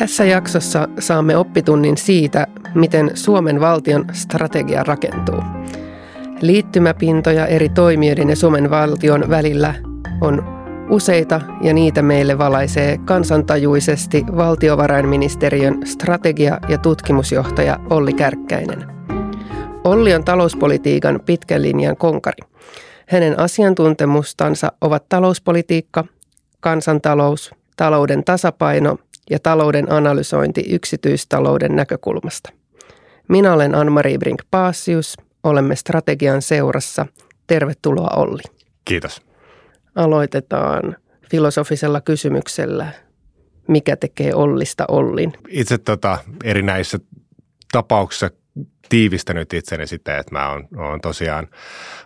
Tässä 0.00 0.24
jaksossa 0.24 0.88
saamme 0.98 1.36
oppitunnin 1.36 1.96
siitä, 1.96 2.46
miten 2.74 3.10
Suomen 3.14 3.60
valtion 3.60 4.04
strategia 4.12 4.82
rakentuu. 4.82 5.42
Liittymäpintoja 6.40 7.46
eri 7.46 7.68
toimijoiden 7.68 8.28
ja 8.28 8.36
Suomen 8.36 8.70
valtion 8.70 9.30
välillä 9.30 9.74
on 10.20 10.44
useita 10.90 11.40
ja 11.60 11.74
niitä 11.74 12.02
meille 12.02 12.38
valaisee 12.38 12.98
kansantajuisesti 12.98 14.24
valtiovarainministeriön 14.36 15.78
strategia- 15.84 16.60
ja 16.68 16.78
tutkimusjohtaja 16.78 17.80
Olli 17.90 18.12
Kärkkäinen. 18.12 18.84
Olli 19.84 20.14
on 20.14 20.24
talouspolitiikan 20.24 21.20
pitkän 21.26 21.62
linjan 21.62 21.96
konkari. 21.96 22.42
Hänen 23.08 23.38
asiantuntemustansa 23.38 24.72
ovat 24.80 25.08
talouspolitiikka, 25.08 26.04
kansantalous, 26.60 27.54
talouden 27.76 28.24
tasapaino 28.24 28.98
ja 29.30 29.38
talouden 29.38 29.92
analysointi 29.92 30.64
yksityistalouden 30.68 31.76
näkökulmasta. 31.76 32.50
Minä 33.28 33.52
olen 33.52 33.74
Anne-Marie 33.74 34.18
Brink-Paasius, 34.18 35.16
olemme 35.42 35.76
strategian 35.76 36.42
seurassa. 36.42 37.06
Tervetuloa 37.46 38.10
Olli. 38.16 38.42
Kiitos. 38.84 39.22
Aloitetaan 39.94 40.96
filosofisella 41.30 42.00
kysymyksellä. 42.00 42.92
Mikä 43.68 43.96
tekee 43.96 44.34
Ollista 44.34 44.84
Ollin? 44.88 45.32
Itse 45.48 45.78
tota, 45.78 46.18
erinäisissä 46.44 46.98
tapauksissa 47.72 48.30
tiivistänyt 48.90 49.52
itseni 49.52 49.86
sitten, 49.86 50.18
että 50.18 50.32
mä 50.32 50.50
oon, 50.50 50.68
oon 50.76 51.00
tosiaan 51.00 51.48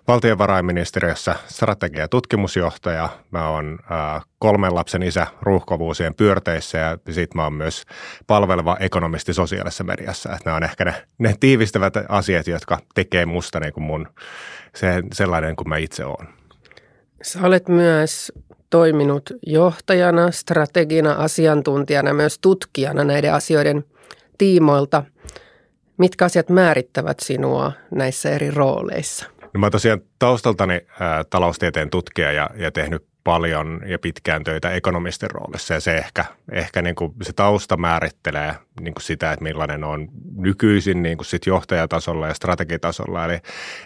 valtiovarainministeriössä 0.08 1.34
strategia- 1.46 2.00
ja 2.00 2.08
tutkimusjohtaja. 2.08 3.08
Mä 3.30 3.48
oon 3.48 3.78
äh, 3.92 4.22
kolmen 4.38 4.74
lapsen 4.74 5.02
isä 5.02 5.26
ruuhkovuusien 5.42 6.14
pyörteissä 6.14 6.78
ja 6.78 6.98
sitten 7.10 7.36
mä 7.36 7.42
oon 7.44 7.52
myös 7.52 7.82
palveleva 8.26 8.76
ekonomisti 8.80 9.34
sosiaalisessa 9.34 9.84
mediassa. 9.84 10.32
Että 10.32 10.42
nämä 10.44 10.56
on 10.56 10.64
ehkä 10.64 10.84
ne, 10.84 10.94
ne 11.18 11.34
tiivistävät 11.40 11.94
asiat, 12.08 12.46
jotka 12.46 12.78
tekee 12.94 13.26
musta 13.26 13.60
niin 13.60 13.72
kuin 13.72 13.84
mun 13.84 14.08
se, 14.74 15.02
sellainen 15.12 15.56
kuin 15.56 15.68
mä 15.68 15.76
itse 15.76 16.04
oon. 16.04 16.28
Sä 17.22 17.38
olet 17.42 17.68
myös 17.68 18.32
toiminut 18.70 19.32
johtajana, 19.46 20.30
strategina, 20.30 21.12
asiantuntijana, 21.12 22.14
myös 22.14 22.38
tutkijana 22.38 23.04
näiden 23.04 23.34
asioiden 23.34 23.84
tiimoilta– 24.38 25.02
Mitkä 25.98 26.24
asiat 26.24 26.48
määrittävät 26.48 27.20
sinua 27.20 27.72
näissä 27.90 28.30
eri 28.30 28.50
rooleissa? 28.50 29.26
No 29.54 29.60
mä 29.60 29.70
tosiaan 29.70 30.00
taustaltani 30.18 30.80
ää, 31.00 31.24
taloustieteen 31.24 31.90
tutkija 31.90 32.32
ja, 32.32 32.50
ja 32.56 32.72
tehnyt 32.72 33.06
paljon 33.24 33.80
ja 33.86 33.98
pitkään 33.98 34.44
töitä 34.44 34.70
ekonomistin 34.70 35.30
roolissa 35.30 35.74
ja 35.74 35.80
se 35.80 35.96
ehkä, 35.96 36.24
ehkä 36.52 36.82
niin 36.82 36.94
kuin 36.94 37.12
se 37.22 37.32
tausta 37.32 37.76
määrittelee 37.76 38.54
niin 38.80 38.94
kuin 38.94 39.02
sitä, 39.02 39.32
että 39.32 39.42
millainen 39.42 39.84
on 39.84 40.08
nykyisin 40.36 41.02
niin 41.02 41.16
kuin 41.16 41.26
sit 41.26 41.46
johtajatasolla 41.46 42.28
ja 42.28 42.34
strategitasolla. 42.34 43.24
Eli, 43.24 43.38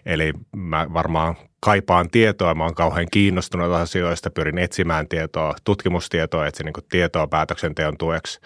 eli 0.07 0.33
mä 0.57 0.87
varmaan 0.93 1.37
kaipaan 1.61 2.11
tietoa, 2.11 2.55
mä 2.55 2.65
oon 2.65 2.75
kauhean 2.75 3.07
kiinnostunut 3.11 3.73
asioista, 3.73 4.31
pyrin 4.31 4.59
etsimään 4.59 5.09
tietoa, 5.09 5.55
tutkimustietoa, 5.65 6.47
etsin 6.47 6.65
niin 6.65 6.87
tietoa 6.91 7.27
päätöksenteon 7.27 7.97
tueksi. 7.99 8.41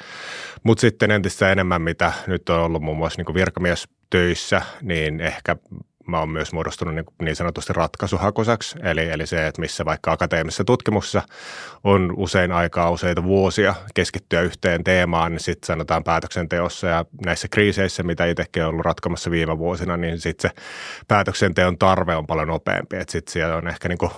Mutta 0.62 0.80
sitten 0.80 1.10
entistä 1.10 1.52
enemmän, 1.52 1.82
mitä 1.82 2.12
nyt 2.26 2.48
on 2.48 2.60
ollut 2.60 2.82
muun 2.82 2.98
muassa 2.98 3.22
niin 3.22 3.34
virkamiestöissä, 3.34 4.62
niin 4.82 5.20
ehkä 5.20 5.56
mä 6.06 6.18
oon 6.18 6.28
myös 6.28 6.52
muodostunut 6.52 6.94
niin, 6.94 7.04
niin 7.22 7.36
sanotusti 7.36 7.72
ratkaisuhakuiseksi, 7.72 8.78
eli, 8.82 9.08
eli 9.08 9.26
se, 9.26 9.46
että 9.46 9.60
missä 9.60 9.84
vaikka 9.84 10.12
akateemisessa 10.12 10.64
tutkimuksessa 10.64 11.22
on 11.84 12.14
usein 12.16 12.52
aikaa 12.52 12.90
useita 12.90 13.24
vuosia 13.24 13.74
keskittyä 13.94 14.40
yhteen 14.40 14.84
teemaan, 14.84 15.32
niin 15.32 15.40
sitten 15.40 15.66
sanotaan 15.66 16.04
päätöksenteossa 16.04 16.86
ja 16.86 17.04
näissä 17.26 17.48
kriiseissä, 17.48 18.02
mitä 18.02 18.26
itsekin 18.26 18.62
on 18.62 18.68
ollut 18.68 18.84
ratkomassa 18.84 19.30
viime 19.30 19.58
vuosina, 19.58 19.96
niin 19.96 20.20
sitten 20.20 20.50
se 20.50 20.56
päätöksenteon 21.08 21.78
tarve 21.78 22.16
on 22.16 22.26
paljon 22.26 22.48
nopeampi, 22.48 22.96
sitten 23.08 23.32
siellä 23.32 23.56
on 23.56 23.68
ehkä 23.68 23.88
niin 23.88 23.98
kuin 23.98 24.10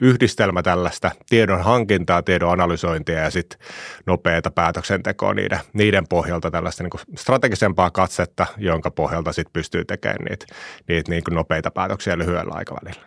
yhdistelmä 0.00 0.62
tällaista 0.62 1.10
tiedon 1.28 1.64
hankintaa, 1.64 2.22
tiedon 2.22 2.52
analysointia 2.52 3.18
ja 3.18 3.30
sitten 3.30 3.58
nopeata 4.06 4.50
päätöksentekoa 4.50 5.34
niiden, 5.34 5.60
niiden 5.72 6.08
pohjalta 6.08 6.50
tällaista 6.50 6.82
niin 6.82 7.18
strategisempaa 7.18 7.90
katsetta, 7.90 8.46
jonka 8.56 8.90
pohjalta 8.90 9.32
sitten 9.32 9.52
pystyy 9.52 9.84
tekemään 9.84 10.24
niitä, 10.28 10.46
niitä 10.88 11.10
niin 11.10 11.23
kuin 11.24 11.34
nopeita 11.34 11.70
päätöksiä 11.70 12.18
lyhyellä 12.18 12.54
aikavälillä. 12.54 13.06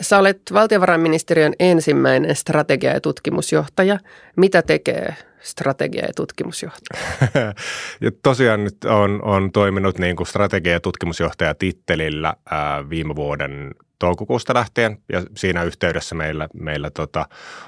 Sä 0.00 0.18
olet 0.18 0.42
valtiovarainministeriön 0.52 1.52
ensimmäinen 1.58 2.36
strategia- 2.36 2.92
ja 2.92 3.00
tutkimusjohtaja. 3.00 3.98
Mitä 4.36 4.62
tekee 4.62 5.16
strategia- 5.40 6.06
ja 6.06 6.12
tutkimusjohtaja? 6.16 7.02
ja 8.00 8.10
tosiaan 8.22 8.64
nyt 8.64 8.84
on, 8.84 9.22
on 9.22 9.52
toiminut 9.52 9.98
niin 9.98 10.16
kuin 10.16 10.26
strategia- 10.26 10.72
ja 10.72 10.80
tutkimusjohtaja 10.80 11.54
tittelillä 11.54 12.34
ää, 12.50 12.90
viime 12.90 13.16
vuoden 13.16 13.74
toukokuusta 13.98 14.54
lähtien 14.54 14.98
ja 15.12 15.22
siinä 15.36 15.62
yhteydessä 15.62 16.14
meillä, 16.14 16.48
meillä 16.54 16.90
tota, 16.90 17.26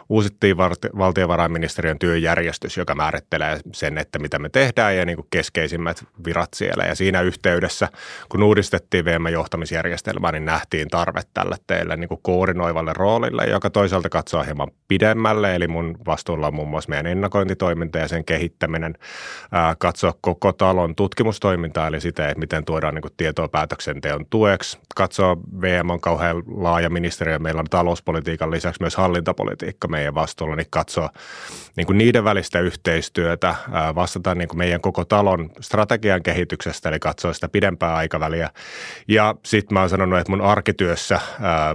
uusittiin 0.08 0.56
valtiovarainministeriön 0.98 1.98
työjärjestys, 1.98 2.76
joka 2.76 2.94
määrittelee 2.94 3.60
sen, 3.72 3.98
että 3.98 4.18
mitä 4.18 4.38
me 4.38 4.48
tehdään 4.48 4.96
ja 4.96 5.06
niin 5.06 5.16
kuin 5.16 5.26
keskeisimmät 5.30 6.04
virat 6.24 6.48
siellä. 6.54 6.84
Ja 6.84 6.94
siinä 6.94 7.20
yhteydessä, 7.20 7.88
kun 8.28 8.42
uudistettiin 8.42 9.04
VM-johtamisjärjestelmää, 9.04 10.32
niin 10.32 10.44
nähtiin 10.44 10.88
tarve 10.88 11.20
tälle 11.34 11.56
teille 11.66 11.96
niin 11.96 12.08
kuin 12.08 12.20
koordinoivalle 12.22 12.92
roolille, 12.92 13.44
joka 13.44 13.70
toisaalta 13.70 14.08
katsoo 14.08 14.42
hieman 14.42 14.70
pidemmälle. 14.88 15.54
Eli 15.54 15.68
mun 15.68 15.98
vastuulla 16.06 16.46
on 16.46 16.54
muun 16.54 16.68
muassa 16.68 16.90
meidän 16.90 17.06
ennakointitoiminta 17.60 17.98
ja 17.98 18.08
sen 18.08 18.24
kehittäminen, 18.24 18.94
katsoa 19.78 20.14
koko 20.20 20.52
talon 20.52 20.94
tutkimustoimintaa, 20.94 21.86
eli 21.86 22.00
sitä, 22.00 22.28
että 22.28 22.38
miten 22.38 22.64
tuodaan 22.64 22.94
niin 22.94 23.02
kuin 23.02 23.12
tietoa 23.16 23.48
päätöksenteon 23.48 24.26
tueksi, 24.30 24.78
katsoa 24.96 25.36
VM 25.60 25.90
on 25.90 26.00
kauhean 26.00 26.42
laaja 26.46 26.90
ministeriö. 26.90 27.38
Meillä 27.38 27.60
on 27.60 27.66
talouspolitiikan 27.70 28.50
lisäksi 28.50 28.82
myös 28.82 28.96
hallintapolitiikka 28.96 29.88
meidän 29.88 30.14
vastuulla, 30.14 30.56
niin 30.56 30.66
katsoa 30.70 31.10
niin 31.76 31.86
kuin 31.86 31.98
niiden 31.98 32.24
välistä 32.24 32.60
yhteistyötä, 32.60 33.54
vastata 33.94 34.34
niin 34.34 34.48
kuin 34.48 34.58
meidän 34.58 34.80
koko 34.80 35.04
talon 35.04 35.50
strategian 35.60 36.22
kehityksestä, 36.22 36.88
eli 36.88 36.98
katsoa 36.98 37.32
sitä 37.32 37.48
pidempää 37.48 37.94
aikaväliä. 37.94 38.50
Ja 39.08 39.34
sitten 39.44 39.74
mä 39.74 39.80
oon 39.80 39.88
sanonut, 39.88 40.18
että 40.18 40.32
mun 40.32 40.40
arkityössä 40.40 41.20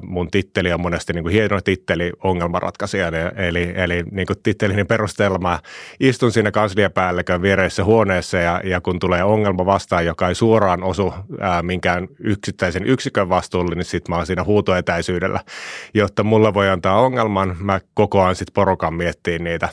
mun 0.03 0.31
titteli 0.31 0.73
on 0.73 0.81
monesti 0.81 1.13
niin 1.13 1.23
kuin 1.23 1.33
hieno 1.33 1.61
titteli 1.61 2.11
ongelmanratkaisija, 2.23 3.07
eli, 3.35 3.73
eli 3.75 4.03
niin 4.11 4.27
kuin 4.27 4.39
tittelini 4.43 4.83
perusteella 4.83 5.39
mä 5.39 5.59
istun 5.99 6.31
siinä 6.31 6.51
kansliapäällikön 6.51 7.41
viereissä 7.41 7.83
huoneessa 7.83 8.37
ja, 8.37 8.61
ja 8.63 8.81
kun 8.81 8.99
tulee 8.99 9.23
ongelma 9.23 9.65
vastaan, 9.65 10.05
joka 10.05 10.27
ei 10.27 10.35
suoraan 10.35 10.83
osu 10.83 11.13
ää, 11.39 11.61
minkään 11.61 12.07
yksittäisen 12.19 12.85
yksikön 12.85 13.29
vastuulle, 13.29 13.75
niin 13.75 13.85
sitten 13.85 14.11
mä 14.11 14.15
oon 14.15 14.25
siinä 14.25 14.43
huutoetäisyydellä, 14.43 15.39
jotta 15.93 16.23
mulla 16.23 16.53
voi 16.53 16.69
antaa 16.69 17.01
ongelman. 17.01 17.55
Mä 17.59 17.79
kokoan 17.93 18.35
sitten 18.35 18.53
porukan 18.53 18.93
miettiin 18.93 19.43
niitä 19.43 19.69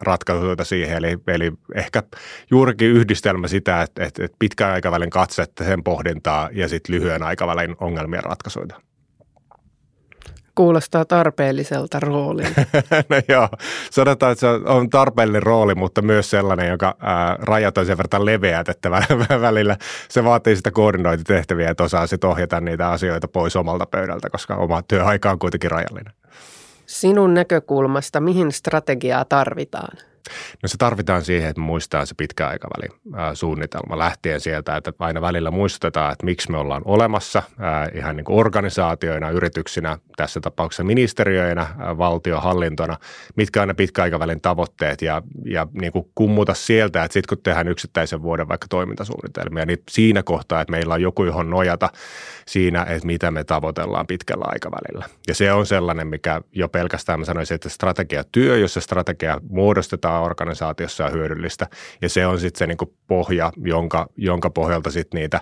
ratkaisuja 0.00 0.64
siihen. 0.64 0.96
Eli, 0.96 1.18
eli 1.26 1.52
ehkä 1.74 2.02
juurikin 2.50 2.88
yhdistelmä 2.88 3.48
sitä, 3.48 3.82
että, 3.82 4.04
että, 4.04 4.24
että 4.24 4.36
pitkän 4.38 4.70
aikavälin 4.70 5.10
katsetta, 5.10 5.64
sen 5.64 5.82
pohdintaa 5.82 6.48
ja 6.52 6.68
sitten 6.68 6.94
lyhyen 6.94 7.22
aikavälin 7.22 7.76
ongelmien 7.80 8.24
ratkaisuja. 8.24 8.91
Kuulostaa 10.54 11.04
tarpeelliselta 11.04 12.00
roolilta. 12.00 12.60
no 13.10 13.16
joo, 13.28 13.48
sanotaan, 13.90 14.32
että 14.32 14.40
se 14.40 14.46
on 14.46 14.90
tarpeellinen 14.90 15.42
rooli, 15.42 15.74
mutta 15.74 16.02
myös 16.02 16.30
sellainen, 16.30 16.68
joka 16.68 16.96
ää, 17.00 17.36
rajat 17.40 17.78
on 17.78 17.86
sen 17.86 17.98
verran 17.98 18.24
leveät, 18.24 18.68
että 18.68 18.90
välillä 19.40 19.76
se 20.08 20.24
vaatii 20.24 20.56
sitä 20.56 20.70
koordinointitehtäviä, 20.70 21.70
että 21.70 21.84
osaa 21.84 22.06
sitten 22.06 22.30
ohjata 22.30 22.60
niitä 22.60 22.90
asioita 22.90 23.28
pois 23.28 23.56
omalta 23.56 23.86
pöydältä, 23.86 24.30
koska 24.30 24.56
oma 24.56 24.82
työaika 24.82 25.30
on 25.30 25.38
kuitenkin 25.38 25.70
rajallinen. 25.70 26.12
Sinun 26.86 27.34
näkökulmasta, 27.34 28.20
mihin 28.20 28.52
strategiaa 28.52 29.24
tarvitaan? 29.24 30.11
No 30.62 30.68
se 30.68 30.76
tarvitaan 30.76 31.24
siihen, 31.24 31.50
että 31.50 31.62
muistaa 31.62 32.06
se 32.06 32.14
pitkä 32.14 32.48
aikaväli 32.48 32.88
suunnitelma 33.34 33.98
lähtien 33.98 34.40
sieltä, 34.40 34.76
että 34.76 34.92
aina 34.98 35.20
välillä 35.20 35.50
muistutetaan, 35.50 36.12
että 36.12 36.24
miksi 36.24 36.50
me 36.50 36.58
ollaan 36.58 36.82
olemassa 36.84 37.42
ihan 37.94 38.16
niin 38.16 38.24
kuin 38.24 38.38
organisaatioina, 38.38 39.30
yrityksinä, 39.30 39.98
tässä 40.16 40.40
tapauksessa 40.40 40.84
ministeriöinä, 40.84 41.66
valtiohallintona, 41.98 42.96
mitkä 43.36 43.62
on 43.62 43.68
ne 43.68 43.74
pitkäaikavälin 43.74 44.40
tavoitteet 44.40 45.02
ja, 45.02 45.22
ja 45.44 45.66
niin 45.72 45.92
kuin 45.92 46.10
kummuta 46.14 46.54
sieltä, 46.54 47.04
että 47.04 47.12
sitten 47.12 47.36
kun 47.36 47.42
tehdään 47.42 47.68
yksittäisen 47.68 48.22
vuoden 48.22 48.48
vaikka 48.48 48.66
toimintasuunnitelmia, 48.70 49.66
niin 49.66 49.82
siinä 49.90 50.22
kohtaa, 50.22 50.60
että 50.60 50.70
meillä 50.70 50.94
on 50.94 51.02
joku, 51.02 51.24
johon 51.24 51.50
nojata 51.50 51.88
siinä, 52.46 52.86
että 52.88 53.06
mitä 53.06 53.30
me 53.30 53.44
tavoitellaan 53.44 54.06
pitkällä 54.06 54.44
aikavälillä. 54.48 55.08
Ja 55.28 55.34
se 55.34 55.52
on 55.52 55.66
sellainen, 55.66 56.06
mikä 56.06 56.40
jo 56.52 56.68
pelkästään 56.68 57.18
mä 57.18 57.24
sanoisin, 57.24 57.54
että 57.54 57.68
strategiatyö, 57.68 58.58
jossa 58.58 58.80
strategia 58.80 59.40
muodostetaan, 59.50 60.11
toimintaa 60.12 60.20
organisaatiossa 60.20 61.04
on 61.04 61.12
hyödyllistä. 61.12 61.66
Ja 62.02 62.08
se 62.08 62.26
on 62.26 62.40
sitten 62.40 62.58
se 62.58 62.66
niin 62.66 62.78
kuin 62.78 62.92
pohja, 63.06 63.52
jonka, 63.56 64.06
jonka 64.16 64.50
pohjalta 64.50 64.90
sitten 64.90 65.20
niitä 65.20 65.40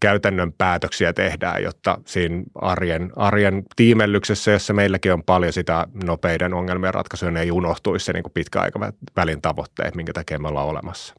käytännön 0.00 0.52
päätöksiä 0.52 1.12
tehdään, 1.12 1.62
jotta 1.62 1.98
siinä 2.06 2.42
arjen, 2.54 3.12
arjen 3.16 3.62
tiimellyksessä, 3.76 4.50
jossa 4.50 4.72
meilläkin 4.72 5.12
on 5.12 5.22
paljon 5.22 5.52
sitä 5.52 5.86
nopeiden 6.04 6.54
ongelmien 6.54 6.94
ratkaisuja, 6.94 7.30
ne 7.30 7.40
ei 7.40 7.50
unohtuisi 7.50 8.04
se 8.04 8.12
niin 8.12 8.22
kuin 8.22 8.32
pitkäaikavälin 8.32 9.42
tavoitteet, 9.42 9.94
minkä 9.94 10.12
takia 10.12 10.38
me 10.38 10.48
ollaan 10.48 10.66
olemassa. 10.66 11.14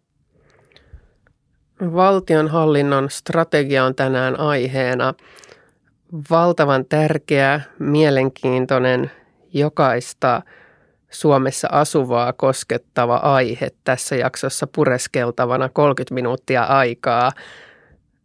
Valtionhallinnon 1.81 3.09
strategia 3.09 3.85
on 3.85 3.95
tänään 3.95 4.39
aiheena. 4.39 5.13
Valtavan 6.29 6.85
tärkeä, 6.85 7.61
mielenkiintoinen, 7.79 9.11
jokaista 9.53 10.41
Suomessa 11.11 11.67
asuvaa 11.71 12.33
koskettava 12.33 13.15
aihe 13.15 13.71
tässä 13.83 14.15
jaksossa 14.15 14.67
pureskeltavana 14.67 15.69
30 15.69 16.13
minuuttia 16.13 16.63
aikaa. 16.63 17.31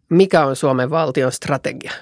Mikä 0.08 0.46
on 0.46 0.56
Suomen 0.56 0.90
valtion 0.90 1.32
strategia? 1.32 1.92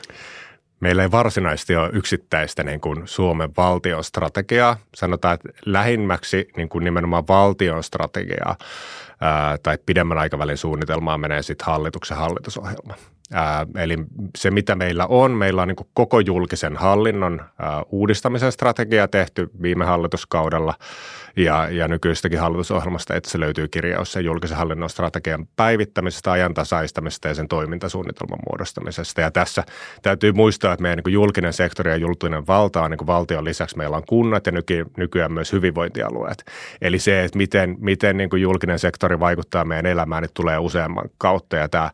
Meillä 0.81 1.03
ei 1.03 1.11
varsinaisesti 1.11 1.77
ole 1.77 1.91
yksittäistä 1.93 2.63
niin 2.63 2.81
kuin 2.81 3.03
Suomen 3.05 3.51
valtion 3.57 4.05
strategiaa. 4.05 4.77
Sanotaan, 4.95 5.35
että 5.35 5.49
lähimmäksi 5.67 6.49
niin 6.57 6.69
kuin 6.69 6.85
nimenomaan 6.85 7.29
valtion 7.29 7.85
strategiaa 7.85 8.57
tai 9.63 9.79
pidemmän 9.87 10.19
aikavälin 10.19 10.57
suunnitelmaa 10.57 11.19
menee 11.19 11.43
sitten 11.43 11.67
hallituksen 11.67 12.17
hallitusohjelma. 12.17 12.95
Ää, 13.33 13.67
eli 13.77 13.99
se, 14.37 14.51
mitä 14.51 14.75
meillä 14.75 15.07
on, 15.07 15.31
meillä 15.31 15.63
on 15.63 15.69
niin 15.69 15.87
koko 15.95 16.21
julkisen 16.21 16.77
hallinnon 16.77 17.41
ää, 17.59 17.83
uudistamisen 17.91 18.53
strategia 18.53 19.09
tehty 19.09 19.51
viime 19.63 19.85
hallituskaudella 19.85 20.75
ja, 21.37 21.69
ja 21.71 21.89
nykyistäkin 21.89 22.39
hallitusohjelmasta, 22.39 23.15
että 23.15 23.31
se 23.31 23.41
löytyy 23.41 23.69
kirjaus 23.69 24.13
sen 24.13 24.25
julkisen 24.25 24.57
hallinnon 24.57 24.91
strategian 24.91 25.49
päivittämisestä, 25.57 26.33
ajantasaistamisesta 26.33 27.29
ja 27.29 27.35
sen 27.35 27.49
toimintasuunnitelman 27.49 28.39
muodostamisesta. 28.51 29.21
Ja 29.21 29.31
tässä 29.31 29.65
täytyy 30.03 30.33
muistaa, 30.33 30.73
että 30.73 30.83
meidän 30.83 30.99
niin 31.05 31.13
julkinen 31.13 31.53
sektori 31.53 31.91
ja 31.91 31.97
julkinen 31.97 32.47
valta 32.47 32.83
on 32.83 32.91
niin 32.91 33.07
valtion 33.07 33.45
lisäksi 33.45 33.77
meillä 33.77 33.97
on 33.97 34.03
kunnat 34.09 34.47
ja 34.47 34.53
nyky, 34.53 34.87
nykyään 34.97 35.33
myös 35.33 35.53
hyvinvointialueet. 35.53 36.45
Eli 36.83 36.99
se, 36.99 37.25
että 37.25 37.39
miten, 37.39 37.77
miten 37.81 38.17
niin 38.17 38.31
julkinen 38.37 38.79
sektori 38.79 39.21
vaikuttaa 39.21 39.65
meidän 39.65 39.87
elämään, 39.87 40.23
niin 40.23 40.31
tulee 40.35 40.59
useamman 40.59 41.11
kautta. 41.19 41.57
Ja 41.57 41.69
tämä 41.69 41.91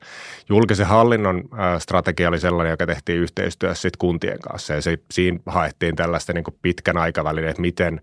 julkisen 0.49 0.87
hallinnon 0.87 1.30
strategia 1.79 2.29
oli 2.29 2.41
sellainen, 2.41 2.71
joka 2.71 2.87
tehtiin 2.87 3.19
yhteistyössä 3.19 3.83
sit 3.83 3.97
kuntien 3.97 4.39
kanssa. 4.39 4.75
Ja 4.75 4.83
se, 4.83 4.99
siinä 5.11 5.39
haettiin 5.47 5.97
tällaista 5.97 6.33
niin 6.33 6.45
pitkän 6.63 6.97
aikavälin, 6.97 7.45
että 7.45 7.63
miten 7.63 8.01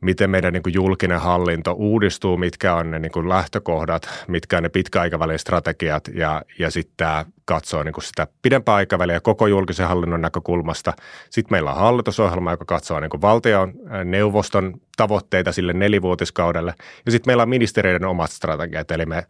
miten 0.00 0.30
meidän 0.30 0.52
niin 0.52 0.74
julkinen 0.74 1.20
hallinto 1.20 1.72
uudistuu, 1.72 2.36
mitkä 2.36 2.74
on 2.74 2.90
ne 2.90 2.98
niin 2.98 3.28
lähtökohdat, 3.28 4.08
mitkä 4.28 4.56
on 4.56 4.62
ne 4.62 4.68
pitkäaikavälin 4.68 5.38
strategiat 5.38 6.08
ja, 6.14 6.42
ja 6.58 6.70
sitten 6.70 7.08
katsoo 7.44 7.82
niin 7.82 7.94
sitä 8.00 8.26
pidempää 8.42 8.74
aikaväliä 8.74 9.20
koko 9.20 9.46
julkisen 9.46 9.88
hallinnon 9.88 10.20
näkökulmasta. 10.20 10.92
Sitten 11.30 11.54
meillä 11.54 11.70
on 11.70 11.76
hallitusohjelma, 11.76 12.50
joka 12.50 12.64
katsoo 12.64 13.00
niin 13.00 13.22
valtion 13.22 13.72
neuvoston 14.04 14.74
tavoitteita 14.96 15.52
sille 15.52 15.72
nelivuotiskaudelle. 15.72 16.74
Ja 17.06 17.12
sitten 17.12 17.28
meillä 17.28 17.42
on 17.42 17.48
ministeriöiden 17.48 18.08
omat 18.08 18.30
strategiat, 18.30 18.90
eli 18.90 19.06
me 19.06 19.26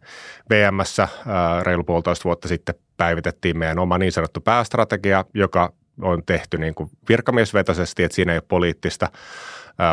VMssä 0.49 1.07
reilu 1.63 1.83
puolitoista 1.83 2.23
vuotta 2.23 2.47
sitten 2.47 2.75
päivitettiin 2.97 3.57
meidän 3.57 3.79
oma 3.79 3.97
niin 3.97 4.11
sanottu 4.11 4.41
päästrategia, 4.41 5.25
joka 5.33 5.73
on 6.01 6.23
tehty 6.25 6.57
niin 6.57 6.75
kuin 6.75 6.89
virkamiesvetoisesti, 7.09 8.03
että 8.03 8.15
siinä 8.15 8.31
ei 8.31 8.37
ole 8.37 8.43
poliittista 8.47 9.09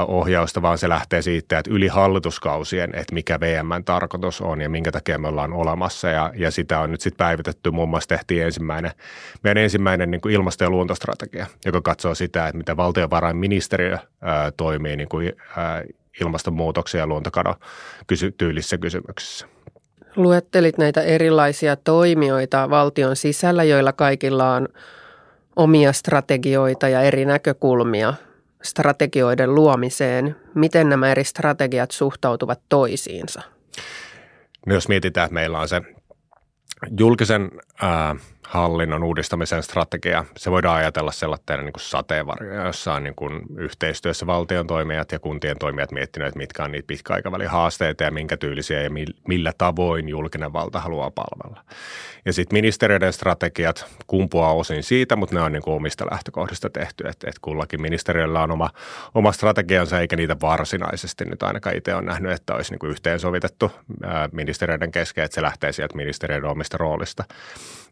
ohjausta, 0.08 0.62
vaan 0.62 0.78
se 0.78 0.88
lähtee 0.88 1.22
siitä, 1.22 1.58
että 1.58 1.70
yli 1.70 1.88
hallituskausien, 1.88 2.94
että 2.94 3.14
mikä 3.14 3.40
VMn 3.40 3.84
tarkoitus 3.84 4.40
on 4.40 4.60
ja 4.60 4.68
minkä 4.68 4.92
takia 4.92 5.18
me 5.18 5.28
ollaan 5.28 5.52
olemassa. 5.52 6.08
Ja, 6.08 6.32
ja 6.36 6.50
sitä 6.50 6.80
on 6.80 6.90
nyt 6.90 7.00
sitten 7.00 7.18
päivitetty. 7.18 7.70
Muun 7.70 7.88
muassa 7.88 8.08
tehtiin 8.08 8.44
ensimmäinen, 8.44 8.90
meidän 9.42 9.62
ensimmäinen 9.62 10.10
niin 10.10 10.20
kuin 10.20 10.34
ilmasto- 10.34 10.64
ja 10.64 10.70
luontostrategia, 10.70 11.46
joka 11.64 11.82
katsoo 11.82 12.14
sitä, 12.14 12.46
että 12.46 12.58
miten 12.58 12.76
valtiovarainministeriö 12.76 13.98
ää, 14.20 14.50
toimii 14.50 14.96
niin 14.96 15.08
kuin, 15.08 15.32
ää, 15.56 15.82
ilmastonmuutoksen 16.20 16.98
ja 16.98 17.06
luontokadon 17.06 17.54
kysy- 18.06 18.32
tyylissä 18.32 18.78
kysymyksissä. 18.78 19.53
Luettelit 20.16 20.78
näitä 20.78 21.02
erilaisia 21.02 21.76
toimijoita 21.76 22.70
valtion 22.70 23.16
sisällä, 23.16 23.64
joilla 23.64 23.92
kaikilla 23.92 24.54
on 24.54 24.68
omia 25.56 25.92
strategioita 25.92 26.88
ja 26.88 27.02
eri 27.02 27.24
näkökulmia 27.24 28.14
strategioiden 28.62 29.54
luomiseen. 29.54 30.36
Miten 30.54 30.88
nämä 30.88 31.10
eri 31.10 31.24
strategiat 31.24 31.90
suhtautuvat 31.90 32.60
toisiinsa? 32.68 33.42
No 34.66 34.74
jos 34.74 34.88
mietitään, 34.88 35.24
että 35.24 35.34
meillä 35.34 35.60
on 35.60 35.68
se 35.68 35.82
julkisen 36.98 37.50
ää, 37.82 38.16
hallinnon 38.48 39.04
uudistamisen 39.04 39.62
strategia, 39.62 40.24
se 40.36 40.50
voidaan 40.50 40.76
ajatella 40.76 41.12
sellaisena 41.12 41.62
niin 41.62 41.72
kuin 41.72 41.82
sateenvarjoja, 41.82 42.66
jossa 42.66 42.94
on 42.94 43.04
niin 43.04 43.14
kuin 43.14 43.42
yhteistyössä 43.56 44.26
valtion 44.26 44.66
toimijat 44.66 45.12
ja 45.12 45.18
kuntien 45.18 45.58
toimijat 45.58 45.92
miettineet, 45.92 46.28
että 46.28 46.38
mitkä 46.38 46.64
on 46.64 46.72
niitä 46.72 46.86
pitkäaikavälin 46.86 47.48
haasteita 47.48 48.04
ja 48.04 48.10
minkä 48.10 48.36
tyylisiä 48.36 48.82
ja 48.82 48.90
millä 49.28 49.52
tavoin 49.58 50.08
julkinen 50.08 50.52
valta 50.52 50.80
haluaa 50.80 51.10
palvella. 51.10 51.64
Ja 52.24 52.32
sitten 52.32 52.56
ministeriöiden 52.56 53.12
strategiat 53.12 53.86
kumpuaa 54.06 54.52
osin 54.52 54.82
siitä, 54.82 55.16
mutta 55.16 55.34
ne 55.34 55.40
on 55.40 55.52
niin 55.52 55.62
kuin 55.62 55.74
omista 55.74 56.06
lähtökohdista 56.10 56.70
tehty, 56.70 57.08
että, 57.08 57.28
että 57.30 57.40
kullakin 57.42 57.82
ministeriöllä 57.82 58.42
on 58.42 58.50
oma, 58.50 58.70
oma 59.14 59.32
strategiansa 59.32 60.00
eikä 60.00 60.16
niitä 60.16 60.36
varsinaisesti 60.40 61.24
nyt 61.24 61.42
ainakaan 61.42 61.76
itse 61.76 61.94
on 61.94 62.04
nähnyt, 62.04 62.32
että 62.32 62.54
olisi 62.54 62.72
niin 62.72 62.78
kuin 62.78 62.90
yhteensovitettu 62.90 63.72
ministeriöiden 64.32 64.92
kesken, 64.92 65.24
että 65.24 65.34
se 65.34 65.42
lähtee 65.42 65.72
sieltä 65.72 65.96
ministeriöiden 65.96 66.50
omista 66.50 66.76
roolista. 66.76 67.24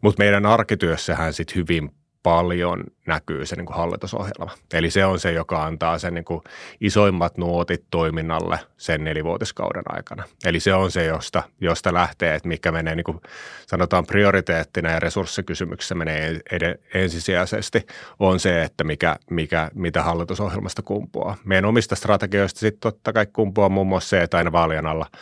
Mutta 0.00 0.22
meidän 0.22 0.41
arkityössähän 0.46 1.32
sitten 1.32 1.56
hyvin 1.56 1.90
paljon 2.22 2.84
näkyy 3.06 3.46
se 3.46 3.56
niin 3.56 3.66
kuin 3.66 3.76
hallitusohjelma. 3.76 4.50
Eli 4.72 4.90
se 4.90 5.04
on 5.04 5.20
se, 5.20 5.32
joka 5.32 5.64
antaa 5.64 5.98
sen 5.98 6.14
niin 6.14 6.24
kuin 6.24 6.40
isoimmat 6.80 7.38
nuotit 7.38 7.84
toiminnalle 7.90 8.58
sen 8.76 9.04
nelivuotiskauden 9.04 9.82
aikana. 9.86 10.24
Eli 10.44 10.60
se 10.60 10.74
on 10.74 10.90
se, 10.90 11.04
josta, 11.04 11.42
josta 11.60 11.94
lähtee, 11.94 12.34
että 12.34 12.48
mikä 12.48 12.72
menee 12.72 12.94
niin 12.94 13.04
kuin 13.04 13.20
sanotaan 13.66 14.06
prioriteettina 14.06 14.90
ja 14.90 15.00
resurssikysymyksessä 15.00 15.94
menee 15.94 16.40
ed- 16.50 16.78
ensisijaisesti, 16.94 17.86
on 18.18 18.40
se, 18.40 18.62
että 18.62 18.84
mikä, 18.84 19.16
mikä, 19.30 19.70
mitä 19.74 20.02
hallitusohjelmasta 20.02 20.82
kumpuaa. 20.82 21.36
Meidän 21.44 21.64
omista 21.64 21.94
strategioista 21.94 22.60
sitten 22.60 22.80
totta 22.80 23.12
kai 23.12 23.26
kumpuaa 23.26 23.68
muun 23.68 23.86
muassa 23.86 24.08
se, 24.08 24.22
että 24.22 24.36
aina 24.36 24.52
vaalien 24.52 24.86
alla– 24.86 25.06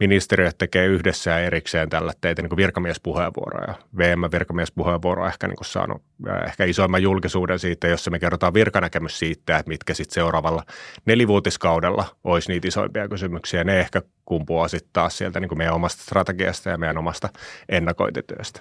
ministeriöt 0.00 0.58
tekee 0.58 0.86
yhdessä 0.86 1.30
ja 1.30 1.38
erikseen 1.38 1.88
tällä 1.88 2.12
teitä 2.20 2.42
niin 2.42 2.56
virkamiespuheenvuoroja. 2.56 3.74
VM-virkamiespuheenvuoro 3.98 5.22
on 5.22 5.28
ehkä 5.28 5.48
niin 5.48 5.56
kuin 5.56 5.66
saanut 5.66 6.02
ehkä 6.46 6.64
isoimman 6.64 7.02
julkisuuden 7.02 7.58
siitä, 7.58 7.88
jossa 7.88 8.10
me 8.10 8.18
kerrotaan 8.18 8.54
virkanäkemys 8.54 9.18
siitä, 9.18 9.58
että 9.58 9.68
mitkä 9.68 9.94
sitten 9.94 10.14
seuraavalla 10.14 10.62
nelivuotiskaudella 11.04 12.04
olisi 12.24 12.52
niitä 12.52 12.68
isoimpia 12.68 13.08
kysymyksiä. 13.08 13.64
Ne 13.64 13.80
ehkä 13.80 14.02
kumpuaa 14.24 14.68
sitten 14.68 14.90
taas 14.92 15.18
sieltä 15.18 15.40
niin 15.40 15.48
kuin 15.48 15.58
meidän 15.58 15.74
omasta 15.74 16.02
strategiasta 16.02 16.70
ja 16.70 16.78
meidän 16.78 16.98
omasta 16.98 17.28
ennakointityöstä. 17.68 18.60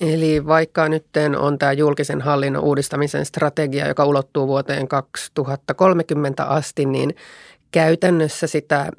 Eli 0.00 0.46
vaikka 0.46 0.88
nyt 0.88 1.06
on 1.38 1.58
tämä 1.58 1.72
julkisen 1.72 2.20
hallinnon 2.20 2.64
uudistamisen 2.64 3.24
strategia, 3.24 3.88
joka 3.88 4.04
ulottuu 4.04 4.46
vuoteen 4.46 4.88
2030 4.88 6.44
asti, 6.44 6.84
niin 6.84 7.14
käytännössä 7.70 8.46
sitä 8.46 8.90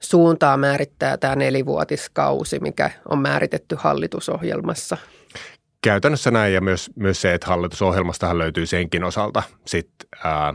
suuntaa 0.00 0.56
määrittää 0.56 1.16
tämä 1.16 1.36
nelivuotiskausi, 1.36 2.60
mikä 2.60 2.90
on 3.08 3.18
määritetty 3.18 3.76
hallitusohjelmassa. 3.78 4.96
Käytännössä 5.82 6.30
näin 6.30 6.54
ja 6.54 6.60
myös, 6.60 6.90
myös 6.96 7.20
se, 7.20 7.34
että 7.34 7.46
hallitusohjelmastahan 7.46 8.38
löytyy 8.38 8.66
senkin 8.66 9.04
osalta 9.04 9.42
sit, 9.66 9.90
ää, 10.24 10.54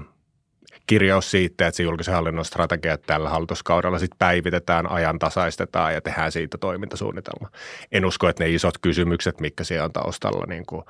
kirjaus 0.88 1.32
siitä, 1.32 1.68
että 1.68 1.78
se 1.78 1.84
julkisen 1.84 2.14
hallinnon 2.14 2.46
strategia 2.46 2.98
tällä 2.98 3.30
hallituskaudella 3.30 4.00
sit 4.00 4.12
päivitetään, 4.18 4.92
ajantasaistetaan 4.92 5.94
ja 5.94 6.02
tehdään 6.02 6.32
siitä 6.32 6.58
toimintasuunnitelma. 6.58 7.50
En 7.92 8.06
usko, 8.06 8.30
että 8.30 8.44
ne 8.44 8.50
isot 8.50 8.78
kysymykset, 8.78 9.40
mitkä 9.40 9.64
siellä 9.64 9.86
on 9.86 9.94
taustalla, 9.94 10.46
niin 10.48 10.66
kuin 10.66 10.84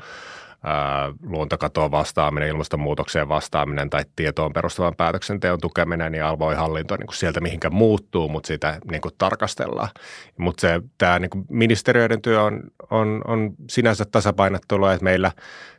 luontokatoon 1.23 1.91
vastaaminen, 1.91 2.49
ilmastonmuutokseen 2.49 3.29
vastaaminen 3.29 3.89
tai 3.89 4.05
tietoon 4.15 4.53
perustuvan 4.53 4.95
päätöksenteon 4.95 5.59
tukeminen, 5.61 6.11
niin 6.11 6.23
hallinto 6.55 6.95
niin 6.95 7.07
kuin 7.07 7.15
sieltä 7.15 7.41
mihinkä 7.41 7.69
muuttuu, 7.69 8.29
mutta 8.29 8.47
sitä 8.47 8.79
niin 8.91 9.01
kuin 9.01 9.13
tarkastellaan. 9.17 9.89
Mutta 10.37 10.61
se, 10.61 10.81
tämä 10.97 11.19
niin 11.19 11.29
kuin 11.29 11.45
ministeriöiden 11.49 12.21
työ 12.21 12.43
on, 12.43 12.61
on, 12.91 13.21
on 13.27 13.53
sinänsä 13.69 14.05
tasapainottelua, 14.05 14.93
että 14.93 15.03
meillä 15.03 15.31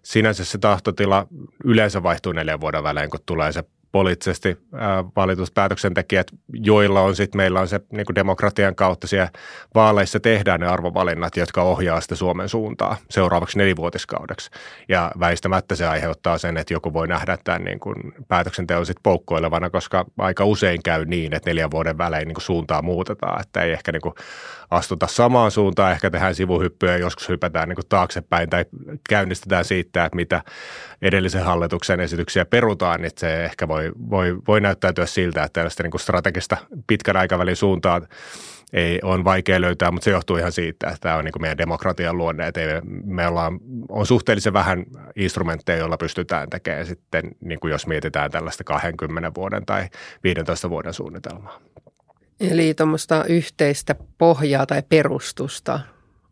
sinänsä 0.03 0.45
se 0.45 0.59
tahtotila 0.59 1.27
yleensä 1.65 2.03
vaihtuu 2.03 2.33
neljän 2.33 2.61
vuoden 2.61 2.83
välein, 2.83 3.11
kun 3.11 3.21
tulee 3.27 3.53
se 3.53 3.65
poliittisesti 3.97 4.59
valitut 5.17 5.55
päätöksentekijät, 5.55 6.27
joilla 6.53 7.01
on 7.01 7.17
sitten, 7.17 7.37
meillä 7.37 7.61
on 7.61 7.69
se 7.69 7.81
niin 7.93 8.15
demokratian 8.15 8.75
kautta 8.75 9.07
siellä 9.07 9.31
vaaleissa 9.75 10.21
tehdään 10.21 10.61
ne 10.61 10.67
arvovalinnat, 10.67 11.37
jotka 11.37 11.63
ohjaa 11.63 12.01
sitä 12.01 12.15
Suomen 12.15 12.49
suuntaa 12.49 12.97
seuraavaksi 13.11 13.59
nelivuotiskaudeksi. 13.59 14.51
Ja 14.89 15.13
väistämättä 15.21 15.75
se 15.75 15.87
aiheuttaa 15.87 16.39
sen, 16.39 16.57
että 16.57 16.75
joku 16.75 16.93
voi 16.93 17.09
nähdä 17.09 17.39
tämän 17.45 17.65
niin 17.65 17.81
kuin 17.81 17.97
päätöksenteon 18.29 18.87
sitten 18.87 19.03
poukkoilevana, 19.03 19.71
koska 19.71 20.05
aika 20.19 20.45
usein 20.45 20.83
käy 20.83 21.05
niin, 21.05 21.35
että 21.35 21.51
neljän 21.51 21.71
vuoden 21.71 21.99
välein 21.99 22.29
niin 22.29 22.35
kuin 22.35 22.43
suuntaa 22.43 22.83
muutetaan, 22.83 23.41
että 23.41 23.63
ei 23.63 23.73
ehkä 23.73 23.93
niin 23.93 24.03
kuin 24.03 24.15
astuta 24.71 25.07
samaan 25.07 25.51
suuntaan, 25.51 25.93
ehkä 25.93 26.11
tehdään 26.11 26.35
sivuhyppyä 26.35 26.97
joskus 26.97 27.29
hypätään 27.29 27.69
niin 27.69 27.77
kuin 27.77 27.89
taaksepäin 27.89 28.51
tai 28.51 28.65
käynnistetään 29.09 29.65
siitä, 29.65 30.05
että 30.05 30.17
mitä 30.17 30.43
edellisen 31.03 31.45
hallituksen 31.45 32.01
esityksiä 32.01 32.45
perutaan, 32.45 33.01
niin 33.01 33.13
se 33.17 33.45
ehkä 33.45 33.69
voi, 33.69 33.93
voi, 34.11 34.37
voi 34.49 34.61
näyttäytyä 34.61 35.07
siltä, 35.07 35.43
että 35.43 35.53
tällaista 35.53 35.83
niin 35.83 35.91
kuin 35.91 36.01
strategista 36.01 36.57
pitkän 36.87 37.17
aikavälin 37.17 37.57
suuntaa 37.57 38.01
ei 38.73 39.01
on 39.03 39.25
vaikea 39.25 39.61
löytää, 39.61 39.91
mutta 39.91 40.05
se 40.05 40.11
johtuu 40.11 40.37
ihan 40.37 40.53
siitä, 40.53 40.87
että 40.87 41.01
tämä 41.01 41.17
on 41.17 41.25
niin 41.25 41.33
kuin 41.33 41.43
meidän 41.43 41.59
demokratian 41.59 42.19
luonne, 42.19 42.47
että 42.47 42.61
ei, 42.61 42.81
me 43.05 43.27
ollaan, 43.27 43.61
on 43.89 44.07
suhteellisen 44.07 44.53
vähän 44.53 44.85
instrumentteja, 45.17 45.79
joilla 45.79 45.97
pystytään 45.97 46.51
tekemään 46.51 46.87
sitten, 46.87 47.31
niin 47.41 47.61
kuin 47.61 47.71
jos 47.71 47.87
mietitään 47.87 48.31
tällaista 48.31 48.65
20 48.65 49.33
vuoden 49.35 49.67
tai 49.67 49.89
15 50.25 50.71
vuoden 50.71 50.95
suunnitelmaa. 50.95 51.61
Eli 52.41 52.75
tuommoista 52.75 53.25
yhteistä 53.25 53.95
pohjaa 54.19 54.67
tai 54.67 54.83
perustusta 54.89 55.81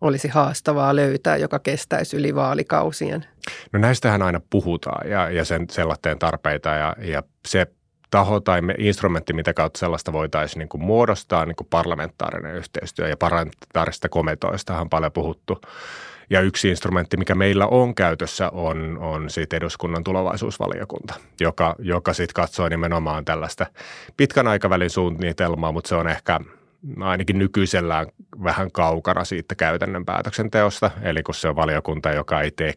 olisi 0.01 0.29
haastavaa 0.29 0.97
löytää, 0.97 1.37
joka 1.37 1.59
kestäisi 1.59 2.17
yli 2.17 2.35
vaalikausien? 2.35 3.27
No 3.73 3.79
näistähän 3.79 4.23
aina 4.23 4.41
puhutaan 4.51 5.11
ja, 5.11 5.31
ja 5.31 5.45
sen 5.45 5.67
sellaisten 5.71 6.19
tarpeita 6.19 6.69
ja, 6.69 6.97
ja 6.99 7.23
se 7.49 7.67
taho 8.11 8.41
tai 8.41 8.61
me, 8.61 8.75
instrumentti, 8.79 9.33
mitä 9.33 9.55
kautta 9.55 9.79
sellaista 9.79 10.13
voitaisiin 10.13 10.59
niin 10.59 10.69
kuin 10.69 10.85
muodostaa, 10.85 11.47
niin 11.47 11.57
kuin 11.57 11.69
parlamentaarinen 11.71 12.55
yhteistyö 12.55 13.09
ja 13.09 13.17
parlamentaarista 13.17 14.09
kometoista 14.09 14.81
on 14.81 14.91
paljon 14.91 15.13
puhuttu. 15.13 15.61
Ja 16.31 16.41
yksi 16.41 16.69
instrumentti, 16.69 17.17
mikä 17.17 17.35
meillä 17.35 17.67
on 17.67 17.95
käytössä, 17.95 18.51
on, 18.51 18.99
on 18.99 19.31
siitä 19.31 19.57
eduskunnan 19.57 20.05
tulevaisuusvaliokunta, 20.05 21.15
joka, 21.41 21.77
joka 21.79 22.13
sitten 22.13 22.35
katsoo 22.35 22.69
nimenomaan 22.69 23.25
tällaista 23.25 23.67
pitkän 24.17 24.49
aikavälin 24.49 24.91
suunnitelmaa, 24.91 25.73
mutta 25.73 25.89
se 25.89 25.95
on 25.95 26.09
ehkä 26.09 26.41
ainakin 27.01 27.39
nykyisellään 27.39 28.07
vähän 28.45 28.73
kaukana 28.73 29.25
siitä 29.25 29.55
käytännön 29.55 30.05
päätöksenteosta. 30.05 30.91
Eli 31.03 31.23
kun 31.23 31.35
se 31.35 31.49
on 31.49 31.57
valiokunta, 31.57 32.13
joka 32.13 32.41
ei 32.41 32.51
tee 32.51 32.75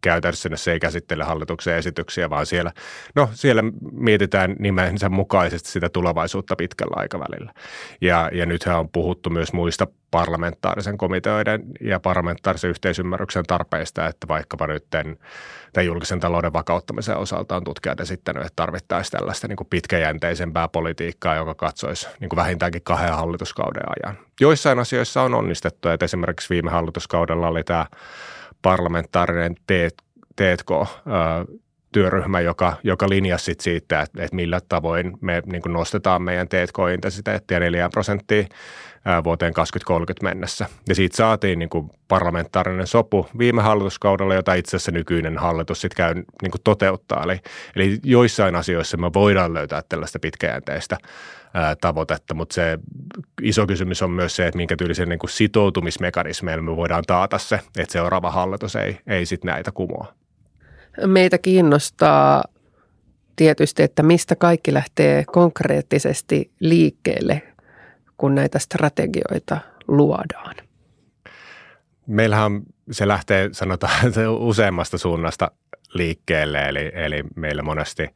käytännössä 0.00 0.48
se 0.54 0.72
ei 0.72 0.80
käsittele 0.80 1.24
hallituksen 1.24 1.76
esityksiä, 1.76 2.30
vaan 2.30 2.46
siellä, 2.46 2.72
no, 3.14 3.30
siellä 3.32 3.62
mietitään 3.92 4.56
nimensä 4.58 5.08
mukaisesti 5.08 5.70
sitä 5.70 5.88
tulevaisuutta 5.88 6.56
pitkällä 6.56 6.94
aikavälillä. 6.96 7.52
Ja, 8.00 8.30
ja 8.32 8.46
nythän 8.46 8.78
on 8.78 8.88
puhuttu 8.88 9.30
myös 9.30 9.52
muista 9.52 9.86
parlamentaarisen 10.10 10.98
komiteoiden 10.98 11.62
ja 11.80 12.00
parlamentaarisen 12.00 12.70
yhteisymmärryksen 12.70 13.44
tarpeista, 13.44 14.06
että 14.06 14.28
vaikkapa 14.28 14.66
nyt 14.66 14.84
tämän 14.90 15.86
julkisen 15.86 16.20
talouden 16.20 16.52
vakauttamisen 16.52 17.16
osalta 17.16 17.56
on 17.56 17.64
tutkijat 17.64 18.00
esittänyt, 18.00 18.42
että 18.42 18.56
tarvittaisiin 18.56 19.18
tällaista 19.18 19.48
niin 19.48 19.56
kuin 19.56 19.68
pitkäjänteisempää 19.70 20.68
politiikkaa, 20.68 21.34
joka 21.34 21.54
katsoisi 21.54 22.08
niin 22.20 22.28
kuin 22.28 22.36
vähintäänkin 22.36 22.82
kahden 22.82 23.14
hallituskauden 23.14 23.82
ajan. 23.86 24.18
Joissain 24.40 24.78
asioissa 24.78 25.22
on 25.22 25.34
onnistettu, 25.34 25.88
että 25.88 26.04
esimerkiksi 26.04 26.50
viime 26.50 26.70
hallituskaudella 26.70 27.48
oli 27.48 27.64
tämä 27.64 27.86
parlamentaarinen 28.64 29.54
teetk 29.66 29.98
työryhmä, 31.94 32.40
joka, 32.40 32.76
joka 32.82 33.08
linjasi 33.08 33.44
sit 33.44 33.60
siitä, 33.60 34.00
että, 34.00 34.22
että 34.22 34.36
millä 34.36 34.60
tavoin 34.68 35.12
me 35.20 35.42
niin 35.46 35.62
nostetaan 35.66 36.22
meidän 36.22 36.48
T&K-intensiteettiä 36.48 37.60
4 37.60 37.88
prosenttia 37.88 38.46
vuoteen 39.24 39.52
2030 39.52 40.24
mennessä. 40.24 40.66
Ja 40.88 40.94
siitä 40.94 41.16
saatiin 41.16 41.58
niin 41.58 41.68
kuin 41.68 41.90
parlamentaarinen 42.08 42.86
sopu 42.86 43.26
viime 43.38 43.62
hallituskaudella, 43.62 44.34
jota 44.34 44.54
itse 44.54 44.76
asiassa 44.76 44.92
nykyinen 44.92 45.38
hallitus 45.38 45.80
sitten 45.80 45.96
käy 45.96 46.14
niin 46.14 46.50
kuin 46.50 46.62
toteuttaa. 46.64 47.22
Eli, 47.24 47.40
eli 47.76 47.98
joissain 48.04 48.56
asioissa 48.56 48.96
me 48.96 49.10
voidaan 49.14 49.54
löytää 49.54 49.82
tällaista 49.88 50.18
pitkäjänteistä 50.18 50.96
tavoitetta, 51.80 52.34
mutta 52.34 52.54
se 52.54 52.78
iso 53.42 53.66
kysymys 53.66 54.02
on 54.02 54.10
myös 54.10 54.36
se, 54.36 54.46
että 54.46 54.56
minkä 54.56 54.76
tyylisen 54.76 55.08
niin 55.08 55.18
kuin 55.18 55.30
sitoutumismekanismeilla 55.30 56.62
me 56.62 56.76
voidaan 56.76 57.04
taata 57.06 57.38
se, 57.38 57.60
että 57.78 57.92
seuraava 57.92 58.30
hallitus 58.30 58.76
ei, 58.76 58.98
ei 59.06 59.26
sitten 59.26 59.48
näitä 59.48 59.72
kumoa. 59.72 60.23
Meitä 61.06 61.38
kiinnostaa 61.38 62.44
tietysti, 63.36 63.82
että 63.82 64.02
mistä 64.02 64.36
kaikki 64.36 64.74
lähtee 64.74 65.24
konkreettisesti 65.24 66.50
liikkeelle, 66.60 67.42
kun 68.16 68.34
näitä 68.34 68.58
strategioita 68.58 69.60
luodaan. 69.88 70.54
Meillähän 72.06 72.62
se 72.90 73.08
lähtee 73.08 73.48
sanotaan 73.52 74.12
useammasta 74.38 74.98
suunnasta 74.98 75.50
liikkeelle, 75.94 76.58
eli, 76.58 76.92
eli 76.94 77.22
meillä 77.36 77.62
monesti– 77.62 78.08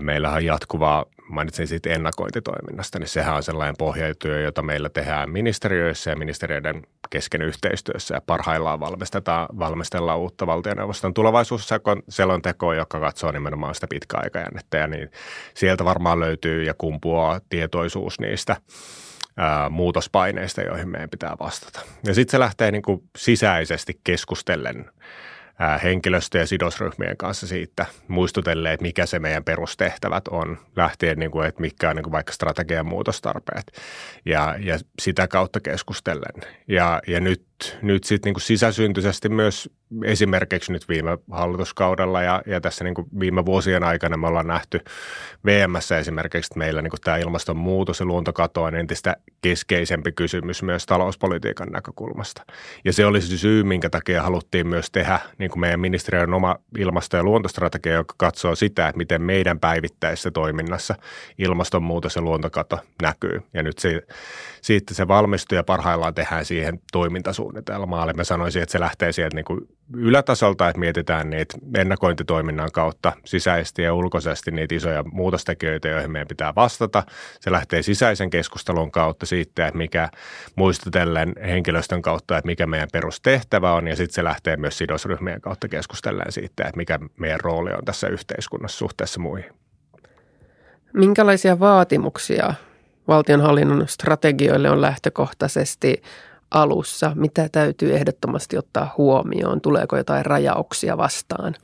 Meillä 0.00 0.30
on 0.30 0.44
jatkuvaa, 0.44 1.04
mainitsin 1.28 1.66
siitä 1.66 1.90
ennakointitoiminnasta, 1.90 2.98
niin 2.98 3.08
sehän 3.08 3.36
on 3.36 3.42
sellainen 3.42 3.74
pohjatyö, 3.78 4.40
jota 4.40 4.62
meillä 4.62 4.88
tehdään 4.88 5.30
ministeriöissä 5.30 6.10
ja 6.10 6.16
ministeriöiden 6.16 6.82
kesken 7.10 7.42
yhteistyössä 7.42 8.14
ja 8.14 8.20
parhaillaan 8.20 8.80
valmistetaan, 8.80 9.48
valmistellaan 9.58 10.18
uutta 10.18 10.46
valtioneuvoston 10.46 11.14
tulevaisuusselontekoa, 11.14 12.74
joka 12.74 13.00
katsoo 13.00 13.32
nimenomaan 13.32 13.74
sitä 13.74 13.86
pitkäaikajännettä 13.90 14.78
ja 14.78 14.86
niin 14.86 15.10
sieltä 15.54 15.84
varmaan 15.84 16.20
löytyy 16.20 16.62
ja 16.62 16.74
kumpuaa 16.74 17.40
tietoisuus 17.48 18.20
niistä 18.20 18.56
ää, 19.36 19.68
muutospaineista, 19.68 20.62
joihin 20.62 20.88
meidän 20.88 21.10
pitää 21.10 21.36
vastata. 21.40 21.80
Ja 22.04 22.14
sitten 22.14 22.30
se 22.30 22.38
lähtee 22.38 22.70
niin 22.70 22.82
kuin 22.82 23.02
sisäisesti 23.16 24.00
keskustellen– 24.04 24.84
henkilöstö- 25.82 26.38
ja 26.38 26.46
sidosryhmien 26.46 27.16
kanssa 27.16 27.46
siitä 27.46 27.86
muistutelleen, 28.08 28.74
että 28.74 28.82
mikä 28.82 29.06
se 29.06 29.18
meidän 29.18 29.44
perustehtävät 29.44 30.28
on, 30.28 30.58
lähtien 30.76 31.18
niin 31.18 31.30
kuin, 31.30 31.48
että 31.48 31.60
mitkä 31.60 31.90
on 31.90 31.96
niin 31.96 32.04
kuin 32.04 32.12
vaikka 32.12 32.32
strategian 32.32 32.86
muutostarpeet 32.86 33.72
ja, 34.24 34.56
ja 34.60 34.78
sitä 35.00 35.28
kautta 35.28 35.60
keskustellen. 35.60 36.42
Ja, 36.68 37.02
ja 37.06 37.20
nyt, 37.20 37.44
nyt 37.82 38.04
sitten 38.04 38.32
niin 38.32 38.40
sisäsyntyisesti 38.40 39.28
myös 39.28 39.70
esimerkiksi 40.04 40.72
nyt 40.72 40.88
viime 40.88 41.18
hallituskaudella 41.30 42.22
ja, 42.22 42.42
ja 42.46 42.60
tässä 42.60 42.84
niin 42.84 42.94
kuin 42.94 43.06
viime 43.20 43.46
vuosien 43.46 43.84
aikana 43.84 44.16
me 44.16 44.26
ollaan 44.26 44.46
nähty 44.46 44.80
VMssä 45.46 45.98
esimerkiksi, 45.98 46.48
että 46.48 46.58
meillä 46.58 46.82
niin 46.82 46.90
kuin 46.90 47.00
tämä 47.00 47.16
ilmastonmuutos 47.16 48.00
ja 48.00 48.06
luontokato 48.06 48.62
on 48.62 48.74
entistä 48.74 49.16
keskeisempi 49.42 50.12
kysymys 50.12 50.62
myös 50.62 50.86
talouspolitiikan 50.86 51.68
näkökulmasta. 51.68 52.42
Ja 52.84 52.92
se 52.92 53.06
olisi 53.06 53.28
se 53.28 53.38
syy, 53.38 53.62
minkä 53.62 53.90
takia 53.90 54.22
haluttiin 54.22 54.66
myös 54.66 54.90
tehdä 54.90 55.18
niin 55.38 55.50
kuin 55.50 55.60
meidän 55.60 55.80
ministeriön 55.80 56.34
oma 56.34 56.56
ilmasto- 56.78 57.16
ja 57.16 57.22
luontostrategia, 57.22 57.92
joka 57.92 58.14
katsoo 58.16 58.54
sitä, 58.54 58.88
että 58.88 58.98
miten 58.98 59.22
meidän 59.22 59.60
päivittäisessä 59.60 60.30
toiminnassa 60.30 60.94
ilmastonmuutos 61.38 62.16
ja 62.16 62.22
luontokato 62.22 62.78
näkyy. 63.02 63.42
Ja 63.54 63.62
nyt 63.62 63.78
se, 63.78 64.02
siitä 64.62 64.94
se 64.94 65.08
valmistuu 65.08 65.56
ja 65.56 65.64
parhaillaan 65.64 66.14
tehdään 66.14 66.44
siihen 66.44 66.80
toimintasuunnitelmaa. 67.48 68.04
Eli 68.04 68.12
mä 68.12 68.24
sanoisin, 68.24 68.62
että 68.62 68.72
se 68.72 68.80
lähtee 68.80 69.12
sieltä 69.12 69.34
niin 69.34 69.44
kuin 69.44 69.60
ylätasolta, 69.96 70.68
että 70.68 70.80
mietitään 70.80 71.30
niitä 71.30 71.58
ennakointitoiminnan 71.74 72.72
kautta 72.72 73.12
sisäisesti 73.24 73.82
ja 73.82 73.94
ulkoisesti 73.94 74.50
niitä 74.50 74.74
isoja 74.74 75.02
muutostekijöitä, 75.02 75.88
joihin 75.88 76.10
meidän 76.10 76.28
pitää 76.28 76.54
vastata. 76.56 77.02
Se 77.40 77.52
lähtee 77.52 77.82
sisäisen 77.82 78.30
keskustelun 78.30 78.90
kautta 78.90 79.26
siitä, 79.26 79.66
että 79.66 79.78
mikä 79.78 80.08
muistutellen 80.56 81.32
henkilöstön 81.46 82.02
kautta, 82.02 82.38
että 82.38 82.46
mikä 82.46 82.66
meidän 82.66 82.88
perustehtävä 82.92 83.72
on 83.72 83.88
ja 83.88 83.96
sitten 83.96 84.14
se 84.14 84.24
lähtee 84.24 84.56
myös 84.56 84.78
sidosryhmien 84.78 85.40
kautta 85.40 85.68
keskustellen 85.68 86.32
siitä, 86.32 86.64
että 86.64 86.76
mikä 86.76 86.98
meidän 87.16 87.40
rooli 87.40 87.70
on 87.70 87.84
tässä 87.84 88.08
yhteiskunnassa 88.08 88.78
suhteessa 88.78 89.20
muihin. 89.20 89.52
Minkälaisia 90.94 91.60
vaatimuksia 91.60 92.54
valtionhallinnon 93.08 93.88
strategioille 93.88 94.70
on 94.70 94.80
lähtökohtaisesti 94.80 96.02
alussa? 96.50 97.12
Mitä 97.14 97.48
täytyy 97.48 97.94
ehdottomasti 97.94 98.58
ottaa 98.58 98.94
huomioon? 98.98 99.60
Tuleeko 99.60 99.96
jotain 99.96 100.26
rajauksia 100.26 100.96
vastaan? 100.96 101.54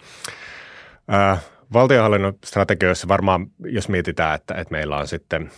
Äh, 1.13 1.45
valtionhallinnon 1.73 2.35
strategioissa 2.45 3.09
varmaan, 3.09 3.47
jos 3.65 3.89
mietitään, 3.89 4.35
että, 4.35 4.55
että 4.55 4.73
meillä 4.73 4.97
on 4.97 5.09
sitten 5.09 5.51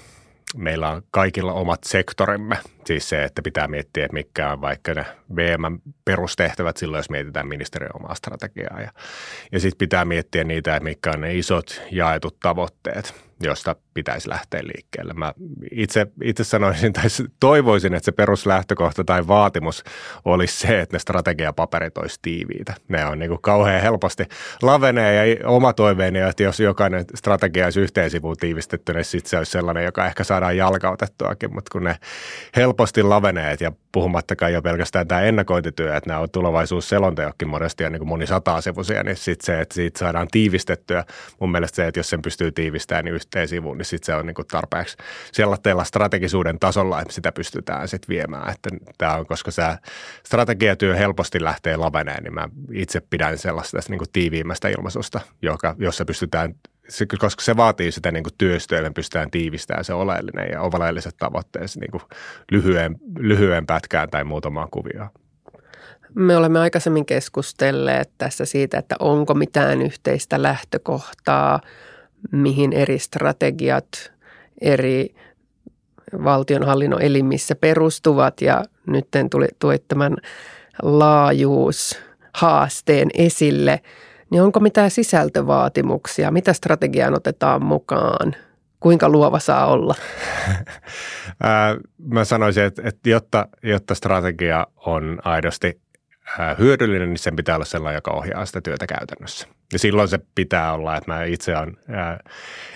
meillä 0.57 0.91
on 0.91 1.03
kaikilla 1.11 1.53
omat 1.53 1.85
sektorimme, 1.85 2.59
siis 2.85 3.09
se, 3.09 3.25
että 3.25 3.43
pitää 3.43 3.69
miettiä, 3.69 4.05
että 4.05 4.15
mitkä 4.15 4.53
on 4.53 4.61
vaikka 4.61 4.95
ne 4.95 5.07
VM 5.37 5.79
perustehtävät 6.05 6.77
silloin, 6.77 6.99
jos 6.99 7.11
mietitään 7.11 7.49
ministeriön 7.49 7.97
omaa 7.97 8.15
strategiaa. 8.15 8.81
Ja, 8.81 8.91
ja 9.53 9.61
sitten 9.61 9.79
pitää 9.79 10.05
miettiä 10.05 10.45
niitä, 10.45 10.77
että 10.77 10.85
mitkä 10.85 11.11
on 11.11 11.21
ne 11.21 11.35
isot 11.35 11.83
jaetut 11.91 12.41
tavoitteet. 12.41 13.26
Josta 13.43 13.77
pitäisi 13.95 14.29
lähteä 14.29 14.61
liikkeelle. 14.63 15.13
Mä 15.15 15.35
itse, 15.71 16.07
itse 16.23 16.45
sanoisin 16.45 16.93
tai 16.93 17.05
toivoisin, 17.41 17.95
että 17.95 18.05
se 18.05 18.13
peruslähtökohta 18.13 19.05
tai 19.05 19.29
vaatimus 19.29 19.85
olisi 20.25 20.59
se, 20.59 20.81
että 20.81 20.95
ne 20.95 20.99
strategiapaperit 20.99 21.99
olisi 21.99 22.19
tiiviitä. 22.23 22.75
Ne 22.89 23.07
on 23.07 23.19
niin 23.19 23.29
kuin 23.29 23.43
kauhean 23.43 23.83
helposti 23.83 24.25
lavenee 24.63 25.27
ja 25.27 25.49
oma 25.49 25.73
toiveeni, 25.73 26.19
että 26.19 26.43
jos 26.43 26.61
jokainen 26.61 27.05
strategia 27.15 27.65
olisi 27.65 27.81
yhteen 27.81 28.11
sivuun 28.11 28.37
tiivistetty, 28.37 28.93
niin 28.93 29.05
sitten 29.05 29.31
se 29.31 29.39
olisi 29.39 29.53
sellainen, 29.53 29.85
joka 29.85 30.07
ehkä 30.07 30.25
saadaan 30.25 30.57
jalkautettuakin, 30.57 31.55
mutta 31.55 31.69
kun 31.73 31.85
ne 31.85 31.97
helposti 32.57 33.03
laveneet 33.03 33.61
ja 33.61 33.73
puhumattakaan 33.97 34.53
jo 34.53 34.63
pelkästään 34.63 35.09
tämä 35.09 35.21
ennakointityö, 35.21 35.97
että 35.97 36.11
nämä 36.11 36.21
on 36.21 36.31
tulevaisuusselonteokin 36.31 37.49
monesti 37.49 37.83
ja 37.83 37.91
niin 37.91 38.01
kuin 38.01 38.09
moni 38.09 38.27
sataa 38.27 38.61
sivuisia, 38.61 39.03
niin 39.03 39.17
sitten 39.17 39.47
se, 39.47 39.61
että 39.61 39.75
siitä 39.75 39.99
saadaan 39.99 40.29
tiivistettyä. 40.31 41.05
Mun 41.41 41.51
mielestä 41.51 41.77
se, 41.77 41.87
että 41.87 42.01
jos 42.01 42.11
sen 42.11 42.23
pystyy 42.23 42.53
tiivistämään 42.53 43.05
niin 43.05 43.15
yhteen 43.15 43.49
sivuun, 43.49 43.79
niin 43.79 43.87
sitten 43.87 44.07
se 44.07 44.15
on 44.15 44.27
niin 44.27 44.35
kuin 44.35 44.47
tarpeeksi 44.47 44.97
sellaisella 45.33 45.85
strategisuuden 45.85 46.59
tasolla, 46.59 47.01
että 47.01 47.15
sitä 47.15 47.33
pystytään 47.33 47.89
sitten 47.89 48.09
viemään. 48.09 48.51
Että 48.51 48.71
tämä 48.99 49.15
on, 49.15 49.27
koska 49.27 49.51
se 49.51 49.63
strategiatyö 50.27 50.97
helposti 50.97 51.45
lähtee 51.45 51.77
laveneen, 51.77 52.23
niin 52.25 52.35
mä 52.35 52.49
itse 52.73 53.01
pidän 53.01 53.39
sellaista 53.39 53.79
niin 53.89 53.99
kuin 53.99 54.13
tiiviimmästä 54.13 54.69
ilmaisusta, 54.69 55.21
joka, 55.43 55.75
jossa 55.79 56.05
pystytään 56.05 56.55
se, 56.89 57.07
koska 57.19 57.43
se 57.43 57.57
vaatii 57.57 57.93
sitä 57.93 58.13
niin 58.13 58.23
kuin 58.23 58.35
työstöä, 58.39 58.83
me 58.83 58.91
pystytään 58.91 59.31
tiivistämään 59.31 59.85
se 59.85 59.95
oleellinen 59.95 60.49
ja 60.53 60.61
oleelliset 60.61 61.17
tavoitteet 61.17 61.71
niin 61.81 61.91
kuin 61.91 62.03
lyhyen, 62.51 62.97
lyhyen 63.19 63.67
pätkään 63.67 64.11
tai 64.11 64.25
muutamaan 64.25 64.69
kuvioon. 64.71 65.09
Me 66.15 66.37
olemme 66.37 66.59
aikaisemmin 66.59 67.07
keskustelleet 67.07 68.11
tässä 68.19 68.45
siitä, 68.45 68.79
että 68.79 68.97
onko 68.99 69.35
mitään 69.35 69.83
yhteistä 69.83 70.43
lähtökohtaa, 70.43 71.61
mihin 72.33 72.73
eri 72.73 72.99
strategiat 72.99 74.13
eri 74.61 75.15
valtionhallinnon 76.25 77.03
elimissä 77.03 77.55
perustuvat 77.55 78.41
ja 78.41 78.65
nyt 78.87 79.09
tuli, 79.31 79.47
tuli 79.59 79.79
tämän 79.89 80.17
laajuus 80.83 81.99
haasteen 82.33 83.09
esille– 83.15 83.81
niin 84.31 84.43
onko 84.43 84.61
mitään 84.61 84.91
sisältövaatimuksia? 84.91 86.31
Mitä 86.31 86.53
strategiaan 86.53 87.15
otetaan 87.15 87.65
mukaan? 87.65 88.35
Kuinka 88.81 89.09
luova 89.09 89.39
saa 89.39 89.67
olla? 89.67 89.95
Mä 91.99 92.25
sanoisin, 92.25 92.65
että, 92.65 92.83
että 92.85 93.11
jotta, 93.11 93.49
jotta 93.63 93.95
strategia 93.95 94.67
on 94.77 95.19
aidosti 95.25 95.81
hyödyllinen, 96.59 97.09
niin 97.09 97.19
sen 97.19 97.37
pitää 97.37 97.55
olla 97.55 97.65
sellainen, 97.65 97.97
joka 97.97 98.11
ohjaa 98.11 98.47
sitä 98.47 98.61
työtä 98.61 98.87
käytännössä. 98.87 99.49
Ja 99.73 99.79
silloin 99.79 100.09
se 100.09 100.19
pitää 100.35 100.73
olla, 100.73 100.97
että 100.97 101.13
mä 101.13 101.25
itse 101.25 101.57
olen 101.57 101.77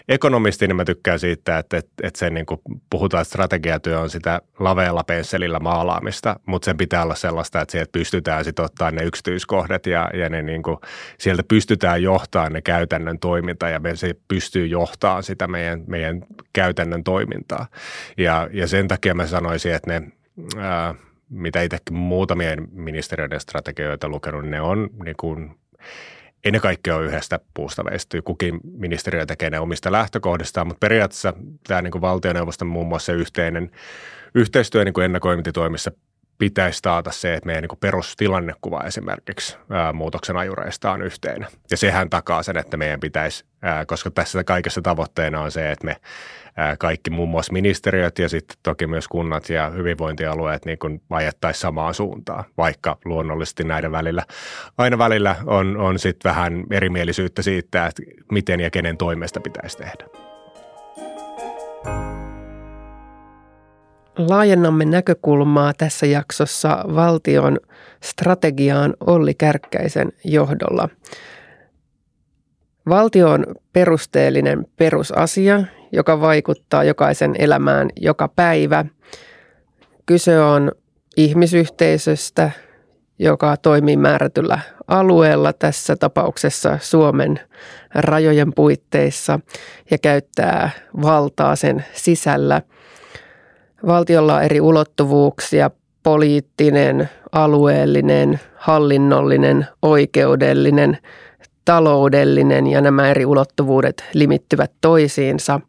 ekonomisti, 0.09 0.67
niin 0.67 0.77
mä 0.77 0.85
tykkään 0.85 1.19
siitä, 1.19 1.59
että, 1.59 1.77
että, 1.77 1.91
että 2.03 2.19
sen 2.19 2.35
niin 2.35 2.47
kuin 2.47 2.61
puhutaan, 2.91 3.23
että 3.23 3.29
strategiatyö 3.29 4.01
on 4.01 4.11
sitä 4.11 4.41
lavealla 4.59 5.05
pensselillä 5.05 5.59
maalaamista, 5.59 6.41
mutta 6.47 6.65
sen 6.65 6.77
pitää 6.77 7.03
olla 7.03 7.15
sellaista, 7.15 7.61
että 7.61 7.73
sieltä 7.73 7.93
pystytään 7.93 8.45
sitten 8.45 8.65
ottaa 8.65 8.91
ne 8.91 9.05
yksityiskohdat 9.05 9.87
ja, 9.87 10.11
ja 10.15 10.29
ne 10.29 10.43
niin 10.43 10.63
kuin, 10.63 10.77
sieltä 11.19 11.43
pystytään 11.49 12.03
johtamaan 12.03 12.53
ne 12.53 12.63
käytännön 12.63 13.19
toiminta 13.19 13.69
ja 13.69 13.81
se 13.95 14.15
pystyy 14.29 14.67
johtamaan 14.67 15.23
sitä 15.23 15.49
meidän, 15.49 15.85
meidän 15.87 16.23
käytännön 16.53 17.05
toimintaa. 17.05 17.67
Ja, 18.17 18.49
ja 18.53 18.67
sen 18.67 18.89
takia 18.89 19.15
mä 19.15 19.27
sanoisin, 19.27 19.75
että 19.75 19.91
ne 19.91 20.13
ää, 20.59 20.95
mitä 21.31 21.63
itsekin 21.63 21.97
muutamien 21.97 22.69
ministeriöiden 22.73 23.41
strategioita 23.41 24.09
lukenut, 24.09 24.45
ne 24.45 24.61
on 24.61 24.89
niin 25.05 25.17
kuin, 25.17 25.59
ei 26.45 26.51
ne 26.51 26.61
kaikki 26.61 26.91
ole 26.91 27.05
yhdestä 27.05 27.41
puusta 27.55 27.85
veisty. 27.85 28.23
Kukin 28.23 28.61
ministeriö 28.73 29.27
tekee 29.27 29.51
ne 29.51 29.61
omista 29.61 29.93
lähtökohdistaan, 29.93 30.67
mutta 30.67 30.87
periaatteessa 30.87 31.35
tämä 31.67 31.83
niin 31.83 31.93
kuin 31.93 32.03
valtioneuvoston 32.03 32.69
muun 32.69 32.87
muassa 32.87 33.13
yhteinen 33.13 33.71
yhteistyö 34.35 34.85
niin 34.85 34.95
kuin 34.95 35.05
ennakoimintitoimissa 35.05 35.91
pitäisi 36.39 36.83
taata 36.83 37.11
se, 37.11 37.35
että 37.35 37.47
meidän 37.47 37.63
niin 37.63 37.79
perustilannekuva 37.81 38.83
esimerkiksi 38.87 39.57
ää, 39.71 39.93
muutoksen 39.93 40.37
ajureista 40.37 40.93
on 40.93 41.03
yhteinen. 41.03 41.49
Ja 41.71 41.77
sehän 41.77 42.11
takaa 42.11 42.43
sen, 42.43 42.57
että 42.57 42.77
meidän 42.77 43.01
pitäisi, 43.01 43.45
ää, 43.63 43.87
koska 43.87 44.11
tässä 44.11 44.45
kaikessa 44.45 44.83
tavoitteena 44.83 45.41
on 45.41 45.51
se, 45.51 45.71
että 45.71 45.85
me 45.85 45.97
kaikki 46.79 47.11
muun 47.11 47.29
muassa 47.29 47.53
ministeriöt 47.53 48.19
ja 48.19 48.29
sitten 48.29 48.57
toki 48.63 48.87
myös 48.87 49.09
kunnat 49.09 49.49
ja 49.49 49.71
hyvinvointialueet 49.71 50.65
niin 50.65 50.79
kuin 50.79 51.03
ajettaisiin 51.11 51.61
samaan 51.61 51.95
suuntaan, 51.95 52.45
vaikka 52.59 52.99
luonnollisesti 53.05 53.65
näiden 53.65 53.93
välillä 53.93 54.25
aina 54.79 54.99
välillä 54.99 55.37
on, 55.47 55.77
on 55.77 55.99
sitten 55.99 56.31
vähän 56.31 56.65
erimielisyyttä 56.71 57.43
siitä, 57.43 57.87
että 57.87 58.03
miten 58.33 58.61
ja 58.61 58.71
kenen 58.71 58.97
toimesta 58.97 59.41
pitäisi 59.41 59.79
tehdä. 59.79 60.05
Laajennamme 64.19 64.85
näkökulmaa 64.85 65.73
tässä 65.79 66.07
jaksossa 66.07 66.85
valtion 66.95 67.59
strategiaan 68.03 68.95
Olli 69.07 69.35
Kärkkäisen 69.35 70.13
johdolla. 70.25 70.89
Valtio 72.89 73.31
on 73.31 73.47
perusteellinen 73.73 74.67
perusasia, 74.77 75.63
joka 75.93 76.21
vaikuttaa 76.21 76.85
jokaisen 76.85 77.35
elämään 77.39 77.89
joka 78.01 78.29
päivä. 78.29 78.85
Kyse 80.07 80.41
on 80.41 80.73
ihmisyhteisöstä, 81.17 82.51
joka 83.19 83.57
toimii 83.57 83.97
määrätyllä 83.97 84.59
alueella, 84.89 85.53
tässä 85.53 85.97
tapauksessa 85.97 86.79
Suomen 86.81 87.41
rajojen 87.95 88.53
puitteissa, 88.55 89.41
ja 89.91 89.99
käyttää 89.99 90.71
valtaa 91.03 91.57
sen 91.57 91.85
sisällä– 91.95 92.63
Valtiolla 93.87 94.37
on 94.37 94.43
eri 94.43 94.61
ulottuvuuksia, 94.61 95.71
poliittinen, 96.03 97.09
alueellinen, 97.33 98.41
hallinnollinen, 98.57 99.67
oikeudellinen, 99.83 100.99
taloudellinen 101.65 102.67
ja 102.67 102.81
nämä 102.81 103.11
eri 103.11 103.27
ulottuvuudet 103.27 104.05
limittyvät 104.15 104.73
toisiinsa. 104.81 105.61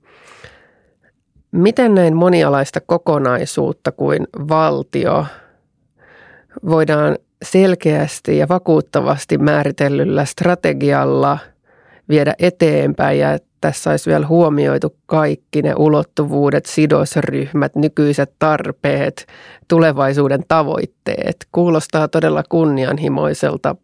Miten 1.51 1.95
näin 1.95 2.15
monialaista 2.15 2.81
kokonaisuutta 2.81 3.91
kuin 3.91 4.27
valtio 4.49 5.25
voidaan 6.65 7.17
selkeästi 7.43 8.37
ja 8.37 8.47
vakuuttavasti 8.49 9.37
määritellyllä 9.37 10.25
strategialla 10.25 11.37
viedä 12.09 12.35
eteenpäin 12.39 13.19
ja 13.19 13.37
tässä 13.61 13.89
olisi 13.89 14.09
vielä 14.09 14.27
huomioitu 14.27 14.95
kaikki 15.05 15.61
ne 15.61 15.73
ulottuvuudet, 15.77 16.65
sidosryhmät, 16.65 17.75
nykyiset 17.75 18.33
tarpeet, 18.39 19.27
tulevaisuuden 19.67 20.43
tavoitteet. 20.47 21.47
Kuulostaa 21.51 22.07
todella 22.07 22.43
kunnianhimoiselta 22.49 23.75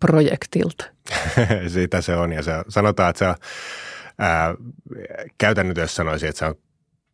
projektilta. 0.00 0.84
Siitä 1.68 2.00
se 2.00 2.16
on 2.16 2.32
ja 2.32 2.42
se, 2.42 2.52
sanotaan, 2.68 3.10
että 3.10 3.18
se 3.18 3.28
on, 3.28 3.34
ää, 4.18 4.54
käytännön 5.38 5.74
työssä 5.74 5.96
sanoisin, 5.96 6.28
että 6.28 6.38
se 6.38 6.44
on 6.44 6.54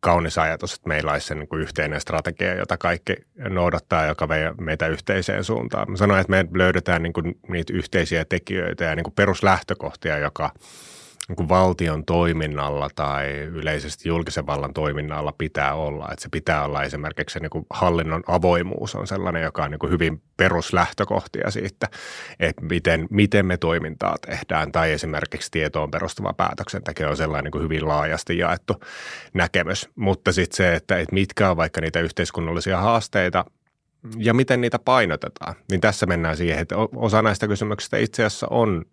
kaunis 0.03 0.37
ajatus, 0.37 0.73
että 0.73 0.87
meillä 0.87 1.11
olisi 1.11 1.27
se 1.27 1.35
niin 1.35 1.47
kuin 1.47 1.61
yhteinen 1.61 2.01
strategia, 2.01 2.55
jota 2.55 2.77
kaikki 2.77 3.15
noudattaa, 3.49 4.05
joka 4.05 4.29
vie 4.29 4.53
meitä 4.61 4.87
yhteiseen 4.87 5.43
suuntaan. 5.43 5.91
Mä 5.91 5.97
sanoin, 5.97 6.21
että 6.21 6.31
me 6.31 6.45
löydetään 6.53 7.03
niin 7.03 7.13
kuin 7.13 7.39
niitä 7.47 7.73
yhteisiä 7.73 8.25
tekijöitä 8.25 8.83
ja 8.83 8.95
niin 8.95 9.03
kuin 9.03 9.13
peruslähtökohtia, 9.13 10.17
joka– 10.17 10.51
niin 11.29 11.49
valtion 11.49 12.05
toiminnalla 12.05 12.89
tai 12.95 13.31
yleisesti 13.31 14.09
julkisen 14.09 14.47
vallan 14.47 14.73
toiminnalla 14.73 15.33
pitää 15.37 15.73
olla. 15.73 16.07
Että 16.11 16.23
se 16.23 16.29
pitää 16.31 16.65
olla 16.65 16.83
esimerkiksi 16.83 17.33
se 17.33 17.39
niin 17.39 17.65
hallinnon 17.69 18.23
avoimuus 18.27 18.95
on 18.95 19.07
sellainen, 19.07 19.43
joka 19.43 19.63
on 19.63 19.71
niin 19.71 19.91
hyvin 19.91 20.21
peruslähtökohtia 20.37 21.51
siitä, 21.51 21.87
että 22.39 22.61
miten, 22.61 23.07
miten 23.09 23.45
me 23.45 23.57
toimintaa 23.57 24.15
tehdään. 24.25 24.71
Tai 24.71 24.91
esimerkiksi 24.91 25.51
tietoon 25.51 25.91
perustuva 25.91 26.33
päätöksenteko 26.33 27.03
on 27.03 27.17
sellainen 27.17 27.51
niin 27.53 27.63
hyvin 27.63 27.87
laajasti 27.87 28.37
jaettu 28.37 28.75
näkemys. 29.33 29.89
Mutta 29.95 30.31
sitten 30.31 30.57
se, 30.57 30.75
että, 30.75 30.99
että 30.99 31.13
mitkä 31.13 31.49
on 31.49 31.57
vaikka 31.57 31.81
niitä 31.81 31.99
yhteiskunnallisia 31.99 32.77
haasteita, 32.77 33.45
ja 34.17 34.33
miten 34.33 34.61
niitä 34.61 34.79
painotetaan, 34.79 35.55
niin 35.71 35.81
tässä 35.81 36.05
mennään 36.05 36.37
siihen, 36.37 36.59
että 36.59 36.75
osa 36.95 37.21
näistä 37.21 37.47
kysymyksistä 37.47 37.97
itse 37.97 38.25
asiassa 38.25 38.47
on 38.49 38.85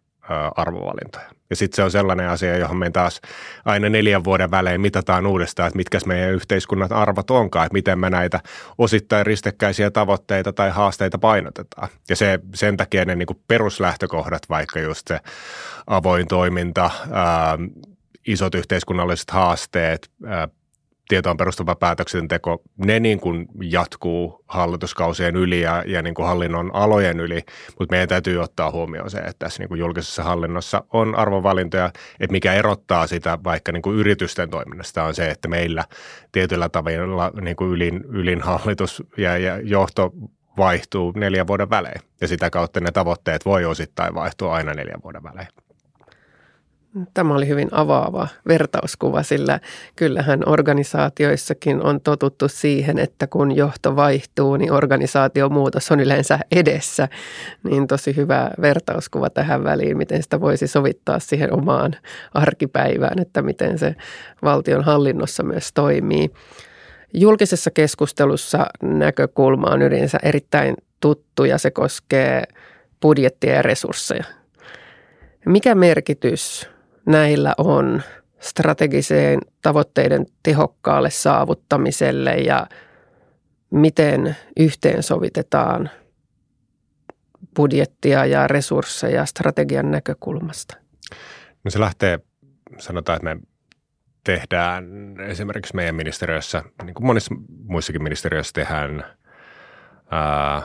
arvovalintoja. 0.56 1.30
Ja 1.50 1.56
sitten 1.56 1.76
se 1.76 1.82
on 1.82 1.90
sellainen 1.90 2.28
asia, 2.28 2.56
johon 2.56 2.76
me 2.76 2.90
taas 2.90 3.20
aina 3.64 3.88
neljän 3.88 4.24
vuoden 4.24 4.50
välein 4.50 4.80
mitataan 4.80 5.26
uudestaan, 5.26 5.66
että 5.66 5.76
mitkä 5.76 5.98
meidän 6.06 6.30
yhteiskunnan 6.30 6.92
arvot 6.92 7.30
onkaan, 7.30 7.66
että 7.66 7.72
miten 7.72 7.98
me 7.98 8.10
näitä 8.10 8.40
osittain 8.78 9.26
ristekkäisiä 9.26 9.90
tavoitteita 9.90 10.52
tai 10.52 10.70
haasteita 10.70 11.18
painotetaan. 11.18 11.88
Ja 12.08 12.16
se, 12.16 12.40
sen 12.54 12.76
takia 12.76 13.04
ne 13.04 13.16
niin 13.16 13.26
kuin 13.26 13.40
peruslähtökohdat, 13.48 14.42
vaikka 14.48 14.80
just 14.80 15.08
se 15.08 15.20
avoin 15.86 16.28
toiminta, 16.28 16.90
ää, 17.10 17.58
isot 18.26 18.54
yhteiskunnalliset 18.54 19.30
haasteet, 19.30 20.10
ää, 20.26 20.48
tietoon 21.11 21.37
perustuva 21.37 21.75
päätöksenteko, 21.75 22.62
ne 22.79 23.01
niin 23.01 23.20
kuin 23.20 23.49
jatkuu 23.62 24.44
hallituskausien 24.49 25.37
yli 25.37 25.61
ja, 25.61 25.85
ja 25.87 26.03
niin 26.03 26.14
kuin 26.14 26.27
hallinnon 26.27 26.70
alojen 26.75 27.20
yli, 27.20 27.42
mutta 27.79 27.92
meidän 27.92 28.09
täytyy 28.09 28.38
ottaa 28.38 28.70
huomioon 28.70 29.11
se, 29.11 29.18
että 29.18 29.35
tässä 29.38 29.62
niin 29.62 29.68
kuin 29.68 29.79
julkisessa 29.79 30.23
hallinnossa 30.23 30.85
on 30.92 31.14
arvovalintoja, 31.14 31.87
että 32.20 32.33
mikä 32.33 32.53
erottaa 32.53 33.07
sitä 33.07 33.38
vaikka 33.44 33.73
niin 33.73 33.83
kuin 33.83 33.96
yritysten 33.96 34.51
toiminnasta 34.51 35.05
on 35.05 35.14
se, 35.14 35.31
että 35.31 35.49
meillä 35.49 35.85
tietyllä 36.33 36.68
tavalla 36.68 37.33
niin 37.40 37.57
kuin 37.57 37.70
ylin, 37.70 38.05
ylin 38.09 38.40
hallitus 38.40 39.03
ja, 39.16 39.38
ja 39.38 39.61
johto 39.61 40.12
vaihtuu 40.57 41.12
neljän 41.16 41.46
vuoden 41.46 41.70
välein 41.70 42.01
ja 42.20 42.29
sitä 42.29 42.51
kautta 42.51 42.81
ne 42.81 42.90
tavoitteet 42.90 43.44
voi 43.44 43.64
osittain 43.64 44.14
vaihtua 44.14 44.55
aina 44.55 44.75
neljän 44.75 45.03
vuoden 45.03 45.23
välein. 45.23 45.49
Tämä 47.14 47.35
oli 47.35 47.48
hyvin 47.48 47.68
avaava 47.70 48.29
vertauskuva, 48.48 49.22
sillä 49.22 49.61
kyllähän 49.96 50.42
organisaatioissakin 50.46 51.83
on 51.83 52.00
totuttu 52.00 52.48
siihen, 52.48 52.98
että 52.98 53.26
kun 53.26 53.57
johto 53.57 53.96
vaihtuu, 53.96 54.57
niin 54.57 54.72
organisaatiomuutos 54.72 55.90
on 55.90 56.00
yleensä 56.00 56.38
edessä. 56.53 57.09
Niin 57.64 57.87
tosi 57.87 58.16
hyvä 58.16 58.50
vertauskuva 58.61 59.31
tähän 59.31 59.64
väliin, 59.64 59.96
miten 59.96 60.22
sitä 60.22 60.40
voisi 60.40 60.66
sovittaa 60.66 61.18
siihen 61.18 61.53
omaan 61.53 61.92
arkipäivään, 62.35 63.18
että 63.18 63.42
miten 63.42 63.79
se 63.79 63.94
valtion 64.42 64.85
hallinnossa 64.85 65.42
myös 65.42 65.72
toimii. 65.72 66.31
Julkisessa 67.14 67.70
keskustelussa 67.70 68.66
näkökulma 68.83 69.70
on 69.70 69.83
yleensä 69.83 70.18
erittäin 70.22 70.74
tuttu 71.00 71.44
ja 71.44 71.59
se 71.59 71.70
koskee 71.70 72.44
budjettia 73.03 73.55
ja 73.55 73.62
resursseja. 73.62 74.24
Mikä 75.46 75.74
merkitys 75.74 76.70
näillä 77.11 77.55
on 77.59 78.03
strategiseen 78.40 79.40
tavoitteiden 79.62 80.27
tehokkaalle 80.42 81.11
saavuttamiselle 81.11 82.35
ja 82.35 82.66
miten 83.70 84.37
yhteensovitetaan 84.57 85.90
budjettia 87.57 88.27
ja 88.27 88.46
resursseja 88.46 89.27
strategian 89.27 89.90
näkökulmasta? 89.90 90.77
No 91.64 91.70
se 91.70 91.81
lähtee, 91.81 92.18
sanotaan, 92.79 93.16
että 93.16 93.35
me 93.35 93.40
tehdään 94.25 94.85
esimerkiksi 95.29 95.77
meidän 95.77 95.94
ministeriössä, 95.94 96.62
niin 96.85 96.94
kuin 96.94 97.07
monissa 97.07 97.35
muissakin 97.64 98.03
ministeriöissä 98.03 98.53
tehdään 98.55 99.05
ää, 100.11 100.62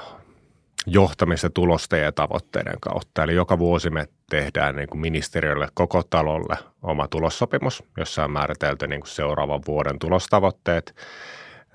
johtamista 0.86 1.50
tulosten 1.50 2.02
ja 2.04 2.12
tavoitteiden 2.12 2.80
kautta. 2.82 3.24
Eli 3.24 3.36
joka 3.36 3.60
vuosi 3.60 3.90
me 3.90 4.08
tehdään 4.30 4.76
niin 4.76 4.90
kuin 4.90 5.02
ministeriölle 5.02 5.68
koko 5.74 6.04
talolle 6.04 6.58
oma 6.82 7.08
tulossopimus, 7.08 7.84
jossa 7.98 8.24
on 8.24 8.32
määritelty 8.32 8.88
niin 8.88 9.02
kuin 9.02 9.10
seuraavan 9.10 9.62
vuoden 9.68 10.00
tulostavoitteet 10.00 10.96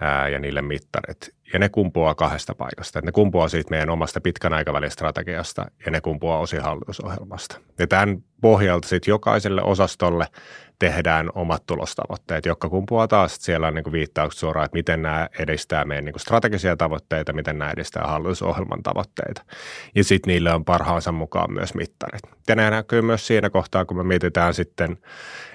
ää, 0.00 0.28
ja 0.28 0.38
niille 0.38 0.62
mittarit. 0.62 1.34
Ja 1.52 1.58
ne 1.58 1.68
kumpuaa 1.68 2.14
kahdesta 2.14 2.54
paikasta. 2.54 3.00
ne 3.00 3.12
kumpuaa 3.12 3.48
siitä 3.48 3.70
meidän 3.70 3.90
omasta 3.90 4.20
pitkän 4.20 4.52
aikavälin 4.52 4.90
strategiasta 4.90 5.66
ja 5.86 5.90
ne 5.90 6.00
kumpuaa 6.00 6.38
osin 6.38 6.62
hallitusohjelmasta. 6.62 7.60
Ja 7.78 7.86
tämän 7.86 8.22
pohjalta 8.40 8.88
sitten 8.88 9.12
jokaiselle 9.12 9.62
osastolle 9.62 10.26
tehdään 10.78 11.30
omat 11.34 11.66
tulostavoitteet, 11.66 12.46
jotka 12.46 12.68
kumpuaa 12.68 13.08
taas, 13.08 13.36
siellä 13.40 13.66
on 13.66 13.74
niin 13.74 13.92
viittaukset 13.92 14.38
suoraan, 14.38 14.64
että 14.64 14.76
miten 14.76 15.02
nämä 15.02 15.28
edistää 15.38 15.84
meidän 15.84 16.04
niin 16.04 16.20
strategisia 16.20 16.76
tavoitteita, 16.76 17.32
miten 17.32 17.58
nämä 17.58 17.70
edistää 17.70 18.06
hallitusohjelman 18.06 18.82
tavoitteita. 18.82 19.42
Ja 19.94 20.04
sitten 20.04 20.32
niille 20.32 20.52
on 20.52 20.64
parhaansa 20.64 21.12
mukaan 21.12 21.52
myös 21.52 21.74
mittarit. 21.74 22.22
Ja 22.48 22.56
nämä 22.56 22.70
näkyy 22.70 23.02
myös 23.02 23.26
siinä 23.26 23.50
kohtaa, 23.50 23.84
kun 23.84 23.96
me 23.96 24.02
mietitään 24.02 24.54
sitten 24.54 24.98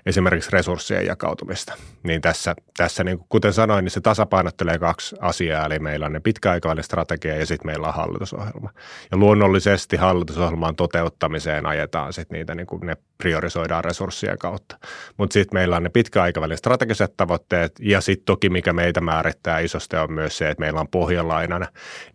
esimerkiksi 0.06 0.52
resurssien 0.52 1.06
jakautumista. 1.06 1.74
Niin 2.04 2.22
tässä, 2.22 2.56
tässä 2.78 3.04
niin 3.04 3.18
kuin 3.18 3.28
kuten 3.30 3.54
sanoin, 3.54 3.84
niin 3.84 3.92
se 3.92 4.02
tasapainottelee 4.02 4.80
kaksi 4.80 5.16
asiaa, 5.20 5.66
eli 5.66 5.80
meillä 5.86 6.06
on 6.06 6.14
ne 6.14 6.20
pitkäaikavälin 6.20 6.84
strategia 6.84 7.36
ja 7.36 7.46
sitten 7.46 7.68
meillä 7.68 7.88
on 7.88 7.94
hallitusohjelma. 7.94 8.70
Ja 9.12 9.18
luonnollisesti 9.18 9.98
hallitusohjelman 9.98 10.76
toteuttamiseen 10.76 11.66
ajetaan 11.66 12.14
sitten 12.14 12.38
niitä, 12.38 12.56
niin 12.56 12.68
kuin 12.68 12.86
ne 12.86 12.98
priorisoidaan 13.18 13.84
resurssien 13.84 14.38
kautta. 14.38 14.78
Mutta 15.18 15.34
sitten 15.34 15.60
meillä 15.60 15.76
on 15.76 15.84
ne 15.84 15.90
pitkäaikavälin 15.90 16.58
strategiset 16.58 17.14
tavoitteet 17.18 17.72
ja 17.80 18.02
sitten 18.02 18.26
toki 18.26 18.50
mikä 18.50 18.74
meitä 18.74 19.02
määrittää 19.02 19.60
isosti 19.60 19.96
on 19.96 20.12
myös 20.12 20.38
se, 20.38 20.50
että 20.50 20.62
meillä 20.62 20.80
on 20.80 20.88
pohjalla 20.88 21.36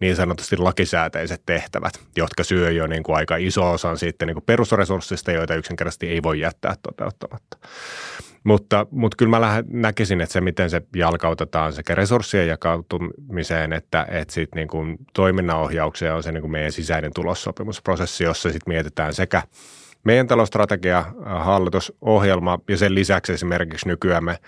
niin 0.01 0.17
sanotusti 0.17 0.57
lakisääteiset 0.57 1.43
tehtävät, 1.47 1.93
jotka 2.17 2.45
syö 2.45 2.71
jo 2.71 2.87
niin 2.87 3.03
kuin 3.03 3.17
aika 3.17 3.37
iso 3.37 3.73
osan 3.73 3.99
sitten 3.99 4.27
niin 4.27 4.35
kuin 4.35 4.45
perusresurssista, 4.45 5.33
joita 5.33 5.55
yksinkertaisesti 5.55 6.09
ei 6.09 6.23
voi 6.23 6.41
jättää 6.41 6.75
toteuttamatta. 6.83 7.59
Mutta, 8.45 8.87
mutta 8.91 9.17
kyllä 9.17 9.39
mä 9.39 9.65
näkisin, 9.69 10.21
että 10.21 10.33
se, 10.33 10.41
miten 10.41 10.71
se 10.71 10.83
jalkautetaan 10.97 11.73
sekä 11.73 11.95
resurssien 11.95 12.49
jakautumiseen 12.49 13.73
että, 13.73 14.07
että 14.11 14.35
sit 14.35 14.55
niin 14.55 14.69
kuin 14.69 14.97
toiminnanohjaukseen 15.13 16.15
on 16.15 16.23
se 16.23 16.33
niin 16.33 16.41
kuin 16.41 16.51
meidän 16.51 16.73
sisäinen 16.73 17.13
tulossopimusprosessi, 17.15 18.25
jossa 18.25 18.49
sitten 18.49 18.75
mietitään 18.75 19.15
sekä 19.15 19.43
meidän 20.05 20.27
talousstrategia, 20.27 21.05
hallitusohjelma 21.25 22.59
ja 22.69 22.77
sen 22.77 22.95
lisäksi 22.95 23.33
esimerkiksi 23.33 23.89
nykyään 23.89 24.25
me 24.25 24.39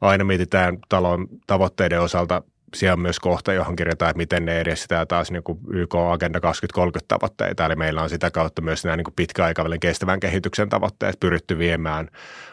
aina 0.00 0.24
mietitään 0.24 0.78
talon 0.88 1.28
tavoitteiden 1.46 2.00
osalta 2.00 2.42
siellä 2.74 2.92
on 2.92 3.00
myös 3.00 3.20
kohta, 3.20 3.52
johon 3.52 3.76
kirjataan, 3.76 4.10
että 4.10 4.18
miten 4.18 4.44
ne 4.44 4.60
edistetään 4.60 5.06
taas 5.06 5.30
niin 5.30 5.42
kuin 5.42 5.58
YK 5.72 5.94
Agenda 5.94 6.40
2030 6.40 7.08
tavoitteita. 7.08 7.66
Eli 7.66 7.76
meillä 7.76 8.02
on 8.02 8.10
sitä 8.10 8.30
kautta 8.30 8.62
myös 8.62 8.84
nämä 8.84 8.96
niin 8.96 9.04
kuin 9.04 9.14
pitkäaikavälin 9.14 9.80
kestävän 9.80 10.20
kehityksen 10.20 10.68
tavoitteet 10.68 11.20
pyritty 11.20 11.58
viemään 11.58 12.08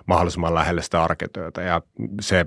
mahdollisimman 0.06 0.56
lähelle 0.56 0.82
sitä 0.82 1.04
arkityötä. 1.04 1.62
Ja 1.62 1.82
se, 2.22 2.46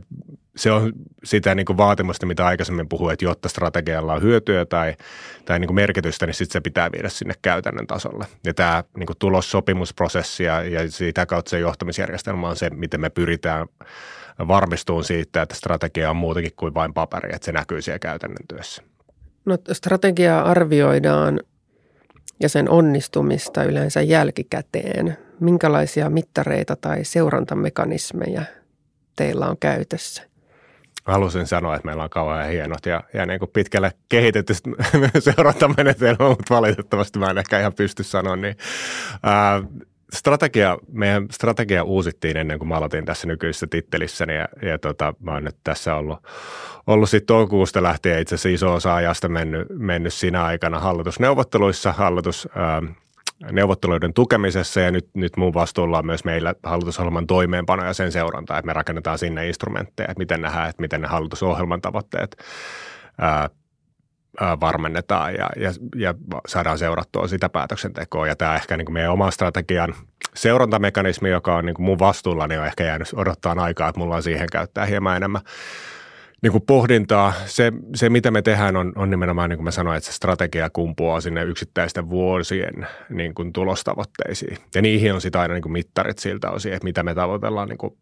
se 0.56 0.72
on 0.72 0.92
sitä 1.24 1.54
niin 1.54 1.66
kuin 1.66 1.76
vaatimusta, 1.76 2.26
mitä 2.26 2.46
aikaisemmin 2.46 2.88
puhuin, 2.88 3.12
että 3.12 3.24
jotta 3.24 3.48
strategialla 3.48 4.14
on 4.14 4.22
hyötyä 4.22 4.64
tai, 4.64 4.94
tai 5.44 5.58
niin 5.58 5.68
kuin 5.68 5.74
merkitystä, 5.74 6.26
niin 6.26 6.34
sitten 6.34 6.52
se 6.52 6.60
pitää 6.60 6.92
viedä 6.92 7.08
sinne 7.08 7.34
käytännön 7.42 7.86
tasolle. 7.86 8.26
Ja 8.44 8.54
tämä 8.54 8.84
niin 8.96 9.06
kuin 9.06 9.18
tulossopimusprosessi 9.18 10.44
ja, 10.44 10.62
ja 10.62 10.90
sitä 10.90 11.26
kautta 11.26 11.50
se 11.50 11.58
johtamisjärjestelmä 11.58 12.48
on 12.48 12.56
se, 12.56 12.70
miten 12.70 13.00
me 13.00 13.10
pyritään– 13.10 13.66
varmistuun 14.48 15.04
siitä, 15.04 15.42
että 15.42 15.54
strategia 15.54 16.10
on 16.10 16.16
muutakin 16.16 16.52
kuin 16.56 16.74
vain 16.74 16.94
paperi, 16.94 17.34
että 17.34 17.44
se 17.44 17.52
näkyy 17.52 17.82
siellä 17.82 17.98
käytännön 17.98 18.46
työssä. 18.48 18.82
No 19.44 19.58
strategiaa 19.72 20.42
arvioidaan 20.42 21.40
ja 22.40 22.48
sen 22.48 22.70
onnistumista 22.70 23.64
yleensä 23.64 24.02
jälkikäteen. 24.02 25.18
Minkälaisia 25.40 26.10
mittareita 26.10 26.76
tai 26.76 27.04
seurantamekanismeja 27.04 28.42
teillä 29.16 29.46
on 29.46 29.56
käytössä? 29.60 30.22
Halusin 31.04 31.46
sanoa, 31.46 31.76
että 31.76 31.86
meillä 31.86 32.02
on 32.02 32.10
kauhean 32.10 32.50
hienot 32.50 32.86
ja, 32.86 33.02
ja 33.14 33.26
niin 33.26 33.38
kuin 33.38 33.50
pitkälle 33.52 33.92
kehitetty 34.08 34.54
seurantamenetelmä, 35.18 36.28
mutta 36.28 36.54
valitettavasti 36.54 37.18
mä 37.18 37.30
en 37.30 37.38
ehkä 37.38 37.60
ihan 37.60 37.74
pysty 37.74 38.02
sanoa. 38.02 38.36
Niin, 38.36 38.56
ää, 39.22 39.62
strategia, 40.14 40.78
meidän 40.92 41.26
strategia 41.30 41.84
uusittiin 41.84 42.36
ennen 42.36 42.58
kuin 42.58 42.68
mä 42.68 42.76
aloitin 42.76 43.04
tässä 43.04 43.26
nykyisessä 43.26 43.66
tittelissäni 43.70 44.36
ja, 44.36 44.48
ja 44.62 44.78
tota, 44.78 45.14
mä 45.20 45.32
oon 45.32 45.44
nyt 45.44 45.56
tässä 45.64 45.94
ollut, 45.94 46.18
ollut 46.86 47.10
sitten 47.10 47.26
toukokuusta 47.26 47.82
lähtien 47.82 48.20
itse 48.20 48.34
asiassa 48.34 48.48
iso 48.48 48.74
osa 48.74 48.94
ajasta 48.94 49.28
mennyt, 49.28 49.68
mennyt 49.78 50.14
siinä 50.14 50.44
aikana 50.44 50.78
hallitusneuvotteluissa, 50.78 51.92
hallitus, 51.92 52.48
ää, 52.54 52.82
neuvotteluiden 53.52 54.14
tukemisessa 54.14 54.80
ja 54.80 54.90
nyt, 54.90 55.08
nyt 55.14 55.36
mun 55.36 55.54
vastuulla 55.54 55.98
on 55.98 56.06
myös 56.06 56.24
meillä 56.24 56.54
hallitusohjelman 56.62 57.26
toimeenpano 57.26 57.84
ja 57.84 57.92
sen 57.92 58.12
seuranta, 58.12 58.58
että 58.58 58.66
me 58.66 58.72
rakennetaan 58.72 59.18
sinne 59.18 59.48
instrumentteja, 59.48 60.08
että 60.08 60.18
miten 60.18 60.40
nähdään, 60.40 60.70
että 60.70 60.82
miten 60.82 61.00
ne 61.00 61.08
hallitusohjelman 61.08 61.80
tavoitteet 61.80 62.36
ää, 63.18 63.50
varmennetaan 64.60 65.34
ja, 65.34 65.50
ja, 65.56 65.70
ja 65.96 66.14
saadaan 66.46 66.78
seurattua 66.78 67.28
sitä 67.28 67.48
päätöksentekoa. 67.48 68.26
Ja 68.26 68.36
tämä 68.36 68.54
ehkä 68.54 68.76
niin 68.76 68.86
kuin 68.86 68.94
meidän 68.94 69.12
oma 69.12 69.30
strategian 69.30 69.94
seurantamekanismi, 70.34 71.30
joka 71.30 71.56
on 71.56 71.66
niin 71.66 71.74
kuin 71.74 71.86
mun 71.86 71.98
vastuulla, 71.98 72.46
niin 72.46 72.60
on 72.60 72.66
ehkä 72.66 72.84
jäänyt 72.84 73.08
odottaa 73.16 73.54
aikaa, 73.58 73.88
että 73.88 73.98
mulla 73.98 74.16
on 74.16 74.22
siihen 74.22 74.48
käyttää 74.52 74.86
hieman 74.86 75.16
enemmän 75.16 75.42
niin 76.44 76.52
kuin 76.52 76.64
pohdintaa. 76.66 77.32
Se, 77.46 77.72
se, 77.94 78.10
mitä 78.10 78.30
me 78.30 78.42
tehdään, 78.42 78.76
on, 78.76 78.92
on 78.96 79.10
nimenomaan, 79.10 79.50
niin 79.50 79.56
kuin 79.56 79.64
mä 79.64 79.70
sanoin, 79.70 79.96
että 79.96 80.06
se 80.06 80.12
strategia 80.16 80.70
kumpuaa 80.70 81.20
sinne 81.20 81.44
yksittäisten 81.44 82.10
vuosien 82.10 82.86
niin 83.08 83.34
kuin 83.34 83.52
tulostavoitteisiin. 83.52 84.58
Ja 84.74 84.82
niihin 84.82 85.14
on 85.14 85.20
sitten 85.20 85.40
aina 85.40 85.54
niin 85.54 85.62
kuin 85.62 85.72
mittarit 85.72 86.18
siltä 86.18 86.50
osin, 86.50 86.72
että 86.72 86.84
mitä 86.84 87.02
me 87.02 87.14
tavoitellaan 87.14 87.68
niin, 87.68 87.78
kuin, 87.78 87.94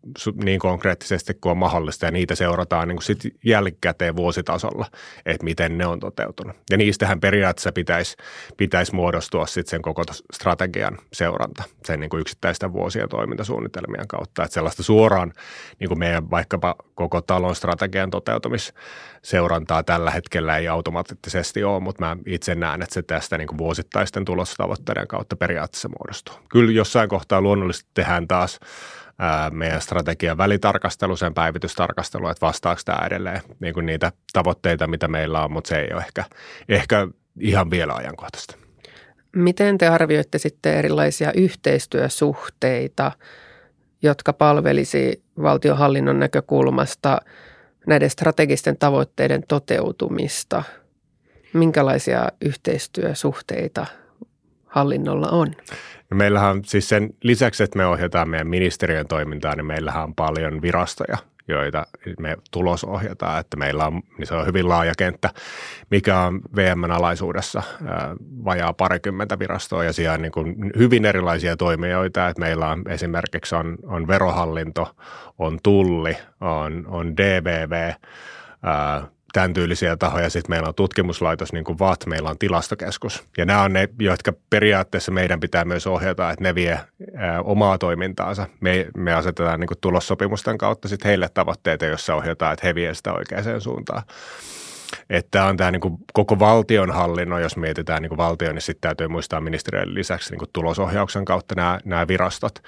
niin 0.44 0.58
konkreettisesti 0.58 1.34
kuin 1.34 1.50
on 1.50 1.56
mahdollista. 1.56 2.06
Ja 2.06 2.12
niitä 2.12 2.34
seurataan 2.34 2.88
niin 2.88 2.96
kuin 2.96 3.04
sit 3.04 3.18
jälkikäteen 3.44 4.16
vuositasolla, 4.16 4.86
että 5.26 5.44
miten 5.44 5.78
ne 5.78 5.86
on 5.86 6.00
toteutunut. 6.00 6.56
Ja 6.70 6.76
niistähän 6.76 7.20
periaatteessa 7.20 7.72
pitäisi, 7.72 8.16
pitäisi 8.56 8.94
muodostua 8.94 9.46
sitten 9.46 9.70
sen 9.70 9.82
koko 9.82 10.02
strategian 10.32 10.98
seuranta, 11.12 11.62
sen 11.84 12.00
niin 12.00 12.10
kuin 12.10 12.20
yksittäisten 12.20 12.72
vuosien 12.72 13.08
toimintasuunnitelmien 13.08 14.08
kautta. 14.08 14.44
Että 14.44 14.54
sellaista 14.54 14.82
suoraan 14.82 15.32
niin 15.80 15.88
kuin 15.88 15.98
meidän 15.98 16.30
vaikkapa 16.30 16.74
koko 16.94 17.20
talon 17.20 17.56
strategian 17.56 18.10
toteutumista 18.10 18.31
toteutumisseurantaa 18.32 19.82
tällä 19.82 20.10
hetkellä 20.10 20.56
ei 20.56 20.68
automaattisesti 20.68 21.64
ole, 21.64 21.80
mutta 21.80 22.04
mä 22.04 22.16
itse 22.26 22.54
näen, 22.54 22.82
että 22.82 22.94
se 22.94 23.02
tästä 23.02 23.38
niin 23.38 23.48
kuin 23.48 23.58
vuosittaisten 23.58 24.24
tulostavoitteiden 24.24 25.08
kautta 25.08 25.36
periaatteessa 25.36 25.88
muodostuu. 25.88 26.34
Kyllä 26.50 26.72
jossain 26.72 27.08
kohtaa 27.08 27.40
luonnollisesti 27.40 27.90
tehdään 27.94 28.28
taas 28.28 28.60
meidän 29.50 29.80
strategian 29.80 30.38
välitarkastelu, 30.38 31.16
sen 31.16 31.34
päivitystarkastelu, 31.34 32.28
että 32.28 32.46
vastaako 32.46 32.80
tämä 32.84 33.06
edelleen 33.06 33.40
niin 33.60 33.74
kuin 33.74 33.86
niitä 33.86 34.12
tavoitteita, 34.32 34.86
mitä 34.86 35.08
meillä 35.08 35.44
on, 35.44 35.52
mutta 35.52 35.68
se 35.68 35.80
ei 35.80 35.92
ole 35.92 36.02
ehkä, 36.02 36.24
ehkä 36.68 37.08
ihan 37.40 37.70
vielä 37.70 37.94
ajankohtaista. 37.94 38.56
Miten 39.36 39.78
te 39.78 39.88
arvioitte 39.88 40.38
sitten 40.38 40.74
erilaisia 40.74 41.32
yhteistyösuhteita, 41.32 43.12
jotka 44.02 44.32
palvelisi 44.32 45.22
valtionhallinnon 45.42 46.18
näkökulmasta 46.18 47.18
näiden 47.86 48.10
strategisten 48.10 48.76
tavoitteiden 48.76 49.44
toteutumista? 49.48 50.62
Minkälaisia 51.52 52.28
yhteistyösuhteita 52.40 53.86
hallinnolla 54.66 55.28
on? 55.28 55.54
No 56.10 56.16
meillähän 56.16 56.64
siis 56.64 56.88
sen 56.88 57.10
lisäksi, 57.22 57.62
että 57.62 57.76
me 57.76 57.86
ohjataan 57.86 58.28
meidän 58.28 58.46
ministeriön 58.46 59.06
toimintaa, 59.06 59.56
niin 59.56 59.66
meillähän 59.66 60.04
on 60.04 60.14
paljon 60.14 60.62
virastoja, 60.62 61.18
joita 61.48 61.86
me 62.20 62.36
tulosohjataan, 62.50 63.40
että 63.40 63.56
meillä 63.56 63.86
on, 63.86 64.02
niin 64.18 64.26
se 64.26 64.34
on 64.34 64.46
hyvin 64.46 64.68
laaja 64.68 64.92
kenttä, 64.98 65.30
mikä 65.90 66.20
on 66.20 66.40
VM 66.56 66.90
alaisuudessa 66.90 67.62
vajaa 68.44 68.72
parikymmentä 68.72 69.38
virastoa 69.38 69.84
ja 69.84 69.92
siellä 69.92 70.14
on 70.14 70.22
niin 70.22 70.32
kuin 70.32 70.72
hyvin 70.78 71.04
erilaisia 71.04 71.56
toimijoita, 71.56 72.28
että 72.28 72.40
meillä 72.40 72.68
on 72.68 72.82
esimerkiksi 72.88 73.54
on, 73.54 73.78
on 73.82 74.06
verohallinto, 74.06 74.96
on 75.38 75.58
tulli, 75.62 76.16
on, 76.40 76.84
on 76.86 77.16
DVV, 77.16 77.92
tämän 79.32 79.52
tyylisiä 79.52 79.96
tahoja. 79.96 80.30
Sitten 80.30 80.50
meillä 80.50 80.68
on 80.68 80.74
tutkimuslaitos 80.74 81.52
niin 81.52 81.64
kuin 81.64 81.78
VAT, 81.78 82.06
meillä 82.06 82.30
on 82.30 82.38
tilastokeskus. 82.38 83.24
Ja 83.38 83.44
nämä 83.44 83.62
on 83.62 83.72
ne, 83.72 83.88
jotka 83.98 84.32
periaatteessa 84.50 85.12
meidän 85.12 85.40
pitää 85.40 85.64
myös 85.64 85.86
ohjata, 85.86 86.30
että 86.30 86.44
ne 86.44 86.54
vie 86.54 86.80
ää, 87.16 87.42
omaa 87.42 87.78
toimintaansa. 87.78 88.46
Me, 88.60 88.86
me 88.96 89.14
asetetaan 89.14 89.60
niin 89.60 89.68
kuin 89.68 89.78
tulossopimusten 89.80 90.58
kautta 90.58 90.88
sitten 90.88 91.08
heille 91.08 91.28
tavoitteita, 91.34 91.84
joissa 91.86 92.14
ohjataan, 92.14 92.52
että 92.52 92.66
he 92.66 92.74
vie 92.74 92.94
sitä 92.94 93.12
oikeaan 93.12 93.60
suuntaan. 93.60 94.02
Että 95.10 95.44
on 95.44 95.56
tämä 95.56 95.70
niin 95.70 95.80
kuin 95.80 95.94
koko 96.12 96.38
valtionhallinnon, 96.38 97.42
jos 97.42 97.56
mietitään 97.56 98.02
niin 98.02 98.08
kuin 98.08 98.16
valtio, 98.16 98.52
niin 98.52 98.62
sitten 98.62 98.80
täytyy 98.88 99.08
muistaa 99.08 99.40
ministeriön 99.40 99.94
lisäksi 99.94 100.30
niin 100.30 100.38
kuin 100.38 100.50
tulosohjauksen 100.52 101.24
kautta 101.24 101.54
nämä, 101.54 101.78
nämä 101.84 102.08
virastot. 102.08 102.58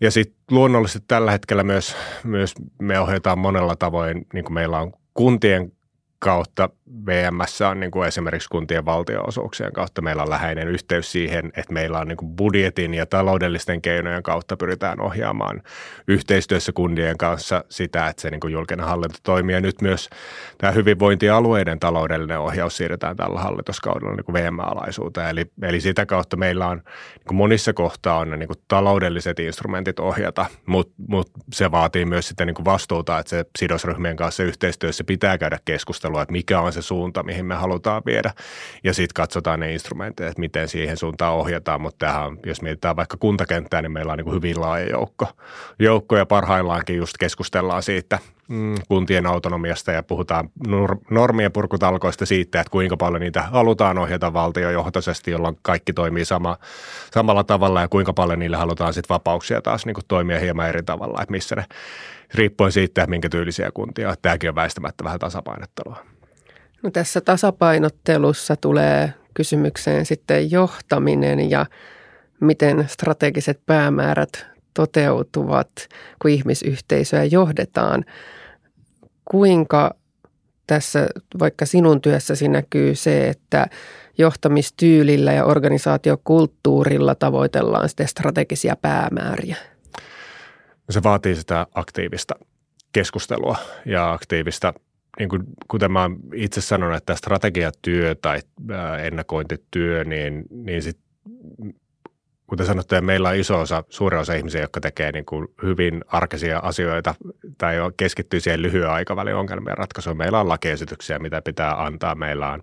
Ja 0.00 0.10
sitten 0.10 0.36
luonnollisesti 0.50 1.04
tällä 1.08 1.30
hetkellä 1.30 1.62
myös, 1.62 1.96
myös 2.24 2.54
me 2.82 3.00
ohjataan 3.00 3.38
monella 3.38 3.76
tavoin, 3.76 4.26
niin 4.32 4.44
kuin 4.44 4.54
meillä 4.54 4.78
on 4.78 4.92
kuntien 5.14 5.72
kautta 6.18 6.68
VMS 7.06 7.60
on 7.60 7.80
niin 7.80 7.90
kuin 7.90 8.08
esimerkiksi 8.08 8.48
kuntien 8.48 8.84
valtionosuuksien 8.84 9.72
kautta 9.72 10.02
meillä 10.02 10.22
on 10.22 10.30
läheinen 10.30 10.68
yhteys 10.68 11.12
siihen, 11.12 11.46
että 11.46 11.72
meillä 11.72 11.98
on 11.98 12.08
niin 12.08 12.16
kuin 12.16 12.36
budjetin 12.36 12.94
ja 12.94 13.06
taloudellisten 13.06 13.82
keinojen 13.82 14.22
kautta 14.22 14.56
pyritään 14.56 15.00
ohjaamaan 15.00 15.62
yhteistyössä 16.08 16.72
kuntien 16.72 17.18
kanssa 17.18 17.64
sitä, 17.68 18.06
että 18.06 18.22
se 18.22 18.30
niin 18.30 18.40
kuin 18.40 18.52
julkinen 18.52 18.86
hallinto 18.86 19.18
toimii. 19.22 19.54
Ja 19.54 19.60
nyt 19.60 19.82
myös 19.82 20.10
tämä 20.58 20.70
hyvinvointialueiden 20.70 21.80
taloudellinen 21.80 22.38
ohjaus 22.38 22.76
siirretään 22.76 23.16
tällä 23.16 23.40
hallituskaudella 23.40 24.16
niin 24.16 24.24
kuin 24.24 24.34
VM-alaisuuteen. 24.34 25.28
Eli, 25.28 25.44
eli 25.62 25.80
sitä 25.80 26.06
kautta 26.06 26.36
meillä 26.36 26.66
on 26.66 26.76
niin 26.76 27.26
kuin 27.26 27.36
monissa 27.36 27.72
kohtaa 27.72 28.18
on 28.18 28.38
niin 28.38 28.48
kuin 28.48 28.58
taloudelliset 28.68 29.38
instrumentit 29.38 30.00
ohjata, 30.00 30.46
mutta 30.66 30.94
mut 31.08 31.30
se 31.52 31.70
vaatii 31.70 32.04
myös 32.04 32.28
sitten 32.28 32.46
niin 32.46 32.54
kuin 32.54 32.64
vastuuta, 32.64 33.18
että 33.18 33.30
se 33.30 33.44
sidosryhmien 33.58 34.16
kanssa 34.16 34.42
yhteistyössä 34.42 35.04
pitää 35.04 35.38
käydä 35.38 35.58
keskustelua, 35.64 36.22
että 36.22 36.32
mikä 36.32 36.60
on 36.60 36.72
se 36.72 36.77
suunta, 36.82 37.22
mihin 37.22 37.46
me 37.46 37.54
halutaan 37.54 38.02
viedä. 38.06 38.32
Ja 38.84 38.94
sitten 38.94 39.14
katsotaan 39.14 39.60
ne 39.60 39.72
instrumentit, 39.72 40.26
että 40.26 40.40
miten 40.40 40.68
siihen 40.68 40.96
suuntaan 40.96 41.34
ohjataan. 41.34 41.80
Mutta 41.80 42.06
tähän, 42.06 42.38
jos 42.46 42.62
mietitään 42.62 42.96
vaikka 42.96 43.16
kuntakenttää, 43.16 43.82
niin 43.82 43.92
meillä 43.92 44.12
on 44.12 44.18
niin 44.18 44.34
hyvin 44.34 44.60
laaja 44.60 44.90
joukko. 44.90 45.26
joukko 45.78 46.16
ja 46.16 46.26
parhaillaankin 46.26 46.96
just 46.96 47.16
keskustellaan 47.18 47.82
siitä 47.82 48.18
mm, 48.48 48.74
kuntien 48.88 49.26
autonomiasta 49.26 49.92
ja 49.92 50.02
puhutaan 50.02 50.50
normien 51.10 51.52
purkutalkoista 51.52 52.26
siitä, 52.26 52.60
että 52.60 52.70
kuinka 52.70 52.96
paljon 52.96 53.20
niitä 53.20 53.42
halutaan 53.42 53.98
ohjata 53.98 54.32
valtiojohtoisesti, 54.32 55.30
jolloin 55.30 55.58
kaikki 55.62 55.92
toimii 55.92 56.24
sama, 56.24 56.56
samalla 57.12 57.44
tavalla 57.44 57.80
ja 57.80 57.88
kuinka 57.88 58.12
paljon 58.12 58.38
niille 58.38 58.56
halutaan 58.56 58.94
sitten 58.94 59.14
vapauksia 59.14 59.62
taas 59.62 59.86
niin 59.86 59.96
toimia 60.08 60.40
hieman 60.40 60.68
eri 60.68 60.82
tavalla, 60.82 61.22
että 61.22 61.32
missä 61.32 61.56
ne 61.56 61.64
riippuen 62.34 62.72
siitä, 62.72 63.06
minkä 63.06 63.28
tyylisiä 63.28 63.70
kuntia. 63.74 64.14
Tämäkin 64.22 64.48
on 64.48 64.54
väistämättä 64.54 65.04
vähän 65.04 65.18
tasapainottelua. 65.18 66.17
No 66.82 66.90
tässä 66.90 67.20
tasapainottelussa 67.20 68.56
tulee 68.56 69.14
kysymykseen 69.34 70.06
sitten 70.06 70.50
johtaminen 70.50 71.50
ja 71.50 71.66
miten 72.40 72.88
strategiset 72.88 73.60
päämäärät 73.66 74.46
toteutuvat, 74.74 75.70
kun 76.22 76.30
ihmisyhteisöä 76.30 77.24
johdetaan. 77.24 78.04
Kuinka 79.24 79.94
tässä 80.66 81.06
vaikka 81.38 81.66
sinun 81.66 82.00
työssäsi 82.00 82.48
näkyy 82.48 82.94
se, 82.94 83.28
että 83.28 83.66
johtamistyylillä 84.18 85.32
ja 85.32 85.44
organisaatiokulttuurilla 85.44 87.14
tavoitellaan 87.14 87.88
sitten 87.88 88.08
strategisia 88.08 88.76
päämääriä? 88.76 89.56
Se 90.90 91.02
vaatii 91.02 91.36
sitä 91.36 91.66
aktiivista 91.74 92.34
keskustelua 92.92 93.56
ja 93.86 94.12
aktiivista 94.12 94.74
niin 95.18 95.28
kuin, 95.28 95.42
kuten 95.68 95.92
mä 95.92 96.10
itse 96.34 96.60
sanon, 96.60 96.94
että 96.94 97.14
strategiatyö 97.14 98.14
tai 98.14 98.40
ennakointityö, 99.02 100.04
niin, 100.04 100.44
niin 100.50 100.82
sit, 100.82 100.98
kuten 102.46 102.66
sanottu, 102.66 102.94
meillä 103.00 103.28
on 103.28 103.36
iso 103.36 103.60
osa, 103.60 103.84
suuri 103.88 104.16
osa 104.16 104.34
ihmisiä, 104.34 104.60
jotka 104.60 104.80
tekee 104.80 105.12
niin 105.12 105.24
kuin 105.24 105.48
hyvin 105.62 106.04
arkisia 106.06 106.58
asioita 106.58 107.14
tai 107.58 107.76
keskittyy 107.96 108.40
siihen 108.40 108.62
lyhyen 108.62 108.90
aikavälin 108.90 109.34
ongelmien 109.34 109.78
ratkaisuun. 109.78 110.16
Meillä 110.16 110.40
on 110.40 110.48
lakiesityksiä, 110.48 111.18
mitä 111.18 111.42
pitää 111.42 111.84
antaa. 111.84 112.14
Meillä 112.14 112.48
on 112.48 112.62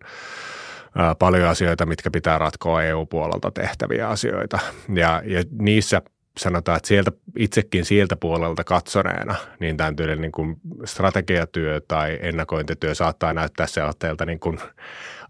paljon 1.19 1.49
asioita, 1.49 1.85
mitkä 1.85 2.11
pitää 2.11 2.37
ratkoa 2.37 2.83
EU-puolelta 2.83 3.51
tehtäviä 3.51 4.09
asioita. 4.09 4.59
Ja, 4.93 5.21
ja 5.25 5.43
niissä– 5.59 6.01
sanotaan, 6.39 6.77
että 6.77 6.87
sieltä, 6.87 7.11
itsekin 7.37 7.85
sieltä 7.85 8.15
puolelta 8.15 8.63
katsoneena, 8.63 9.35
niin 9.59 9.77
tämän 9.77 9.95
tyylinen 9.95 10.21
niin 10.21 10.31
kuin 10.31 10.57
strategiatyö 10.85 11.81
tai 11.87 12.19
ennakointityö 12.21 12.95
saattaa 12.95 13.33
näyttää 13.33 13.67
sellaista 13.67 14.25
niin 14.25 14.39
kuin 14.39 14.59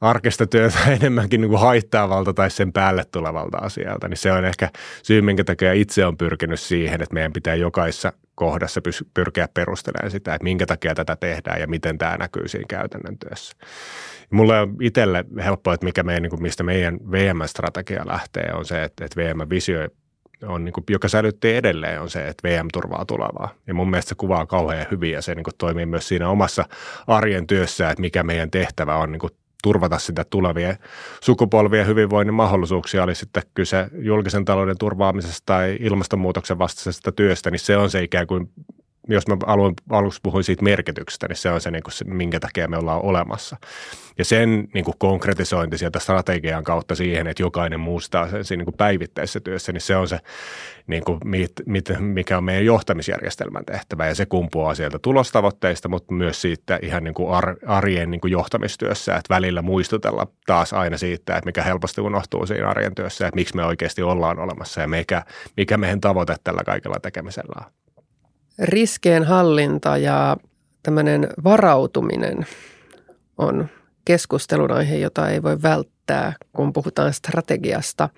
arkista 0.01 0.47
työtä 0.47 0.79
enemmänkin 1.01 1.41
niin 1.41 1.49
kuin 1.49 1.61
haittaavalta 1.61 2.33
tai 2.33 2.51
sen 2.51 2.73
päälle 2.73 3.05
tulevalta 3.11 3.57
asialta. 3.57 4.07
Niin 4.07 4.17
se 4.17 4.31
on 4.31 4.45
ehkä 4.45 4.69
syy, 5.03 5.21
minkä 5.21 5.43
takia 5.43 5.73
itse 5.73 6.05
on 6.05 6.17
pyrkinyt 6.17 6.59
siihen, 6.59 7.01
että 7.01 7.13
meidän 7.13 7.33
pitää 7.33 7.55
jokaisessa 7.55 8.13
kohdassa 8.35 8.81
pyrkiä 9.13 9.47
perustelemaan 9.53 10.11
sitä, 10.11 10.35
että 10.35 10.43
minkä 10.43 10.65
takia 10.65 10.95
tätä 10.95 11.15
tehdään 11.15 11.61
ja 11.61 11.67
miten 11.67 11.97
tämä 11.97 12.17
näkyy 12.17 12.47
siinä 12.47 12.65
käytännön 12.69 13.17
työssä. 13.17 13.55
Mulle 14.29 14.59
on 14.59 14.75
itselle 14.81 15.25
helppoa, 15.43 15.73
että 15.73 15.85
mikä 15.85 16.03
meidän, 16.03 16.23
niin 16.23 16.29
kuin 16.29 16.41
mistä 16.41 16.63
meidän 16.63 16.99
VM-strategia 17.11 18.07
lähtee, 18.07 18.53
on 18.53 18.65
se, 18.65 18.83
että, 18.83 19.05
että 19.05 19.21
VM 19.21 19.49
visioi 19.49 19.89
on, 20.43 20.65
niin 20.65 20.73
kuin, 20.73 20.83
joka 20.89 21.07
säilytti 21.07 21.55
edelleen, 21.55 22.01
on 22.01 22.09
se, 22.09 22.27
että 22.27 22.47
VM 22.47 22.67
turvaa 22.73 23.05
tulevaa. 23.05 23.49
Ja 23.67 23.73
mun 23.73 23.89
mielestä 23.89 24.09
se 24.09 24.15
kuvaa 24.15 24.45
kauhean 24.45 24.85
hyvin 24.91 25.11
ja 25.11 25.21
se 25.21 25.35
niin 25.35 25.43
kuin, 25.43 25.53
toimii 25.57 25.85
myös 25.85 26.07
siinä 26.07 26.29
omassa 26.29 26.65
arjen 27.07 27.47
työssä, 27.47 27.89
että 27.89 28.01
mikä 28.01 28.23
meidän 28.23 28.51
tehtävä 28.51 28.95
on 28.95 29.11
niin 29.11 29.19
kuin, 29.19 29.31
turvata 29.63 29.99
sitä 29.99 30.25
tulevien 30.29 30.77
sukupolvien 31.21 31.87
hyvinvoinnin 31.87 32.33
mahdollisuuksia, 32.33 33.03
oli 33.03 33.15
sitten 33.15 33.43
kyse 33.53 33.87
julkisen 33.97 34.45
talouden 34.45 34.77
turvaamisesta 34.77 35.41
tai 35.45 35.77
ilmastonmuutoksen 35.79 36.59
vastaisesta 36.59 37.11
työstä, 37.11 37.51
niin 37.51 37.59
se 37.59 37.77
on 37.77 37.89
se 37.89 38.03
ikään 38.03 38.27
kuin 38.27 38.49
jos 39.07 39.27
mä 39.27 39.37
aluin, 39.45 39.73
aluksi 39.89 40.19
puhuin 40.23 40.43
siitä 40.43 40.63
merkityksestä, 40.63 41.27
niin 41.27 41.35
se 41.35 41.49
on 41.49 41.61
se, 41.61 41.71
niin 41.71 41.83
kuin 41.83 41.93
se, 41.93 42.05
minkä 42.05 42.39
takia 42.39 42.67
me 42.67 42.77
ollaan 42.77 43.01
olemassa. 43.01 43.57
Ja 44.17 44.25
sen 44.25 44.67
niin 44.73 44.85
kuin 44.85 44.95
konkretisointi 44.97 45.77
sieltä 45.77 45.99
strategian 45.99 46.63
kautta 46.63 46.95
siihen, 46.95 47.27
että 47.27 47.43
jokainen 47.43 47.79
muistaa 47.79 48.29
sen 48.29 48.43
siinä 48.43 48.59
niin 48.59 48.65
kuin 48.65 48.77
päivittäisessä 48.77 49.39
työssä, 49.39 49.71
niin 49.71 49.81
se 49.81 49.95
on 49.95 50.07
se, 50.07 50.19
niin 50.87 51.03
kuin, 51.03 51.19
mit, 51.25 51.51
mit, 51.65 51.89
mikä 51.99 52.37
on 52.37 52.43
meidän 52.43 52.65
johtamisjärjestelmän 52.65 53.65
tehtävä. 53.65 54.07
Ja 54.07 54.15
se 54.15 54.25
kumpuaa 54.25 54.75
sieltä 54.75 54.99
tulostavoitteista, 54.99 55.89
mutta 55.89 56.13
myös 56.13 56.41
siitä 56.41 56.79
ihan 56.81 57.03
niin 57.03 57.13
kuin 57.13 57.33
ar, 57.33 57.55
arjen 57.65 58.11
niin 58.11 58.21
kuin 58.21 58.31
johtamistyössä, 58.31 59.15
että 59.15 59.35
välillä 59.35 59.61
muistutella 59.61 60.27
taas 60.45 60.73
aina 60.73 60.97
siitä, 60.97 61.35
että 61.35 61.45
mikä 61.45 61.63
helposti 61.63 62.01
unohtuu 62.01 62.45
siinä 62.45 62.69
arjen 62.69 62.95
työssä, 62.95 63.27
että 63.27 63.35
miksi 63.35 63.55
me 63.55 63.65
oikeasti 63.65 64.01
ollaan 64.01 64.39
olemassa 64.39 64.81
ja 64.81 64.87
mikä, 64.87 65.23
mikä 65.57 65.77
meidän 65.77 66.01
tavoite 66.01 66.35
tällä 66.43 66.61
kaikella 66.65 66.99
tekemisellä 66.99 67.65
on 67.65 67.84
riskien 68.59 69.23
hallinta 69.23 69.97
ja 69.97 70.37
tämmöinen 70.83 71.27
varautuminen 71.43 72.45
on 73.37 73.67
keskustelun 74.05 74.71
aihe, 74.71 74.97
jota 74.97 75.29
ei 75.29 75.43
voi 75.43 75.61
välttää, 75.61 76.33
kun 76.53 76.73
puhutaan 76.73 77.13
strategiasta. 77.13 78.09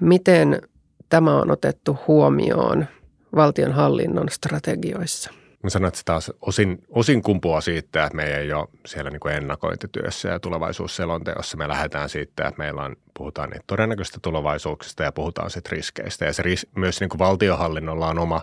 Miten 0.00 0.62
tämä 1.08 1.40
on 1.40 1.50
otettu 1.50 1.98
huomioon 2.06 2.86
valtionhallinnon 3.34 4.28
strategioissa? 4.28 5.39
Mä 5.62 5.70
sanon, 5.70 5.88
että 5.88 5.98
se 5.98 6.04
taas 6.04 6.32
osin, 6.40 6.84
osin 6.88 7.22
kumpuaa 7.22 7.60
siitä, 7.60 8.04
että 8.04 8.16
me 8.16 8.24
ei 8.24 8.52
ole 8.52 8.68
siellä 8.86 9.10
niin 9.10 9.20
kuin 9.20 9.34
ennakointityössä 9.34 10.28
ja 10.28 10.40
tulevaisuusselonteossa. 10.40 11.56
Me 11.56 11.68
lähdetään 11.68 12.08
siitä, 12.08 12.48
että 12.48 12.58
meillä 12.58 12.82
on, 12.82 12.96
puhutaan 13.18 13.50
niitä 13.50 13.64
todennäköistä 13.66 14.18
tulevaisuuksista 14.22 15.02
ja 15.02 15.12
puhutaan 15.12 15.50
sitten 15.50 15.72
riskeistä. 15.72 16.24
Ja 16.24 16.32
se 16.32 16.42
ris, 16.42 16.66
myös 16.76 17.00
niin 17.00 17.08
kuin 17.08 17.18
valtiohallinnolla 17.18 18.08
on 18.08 18.18
oma, 18.18 18.42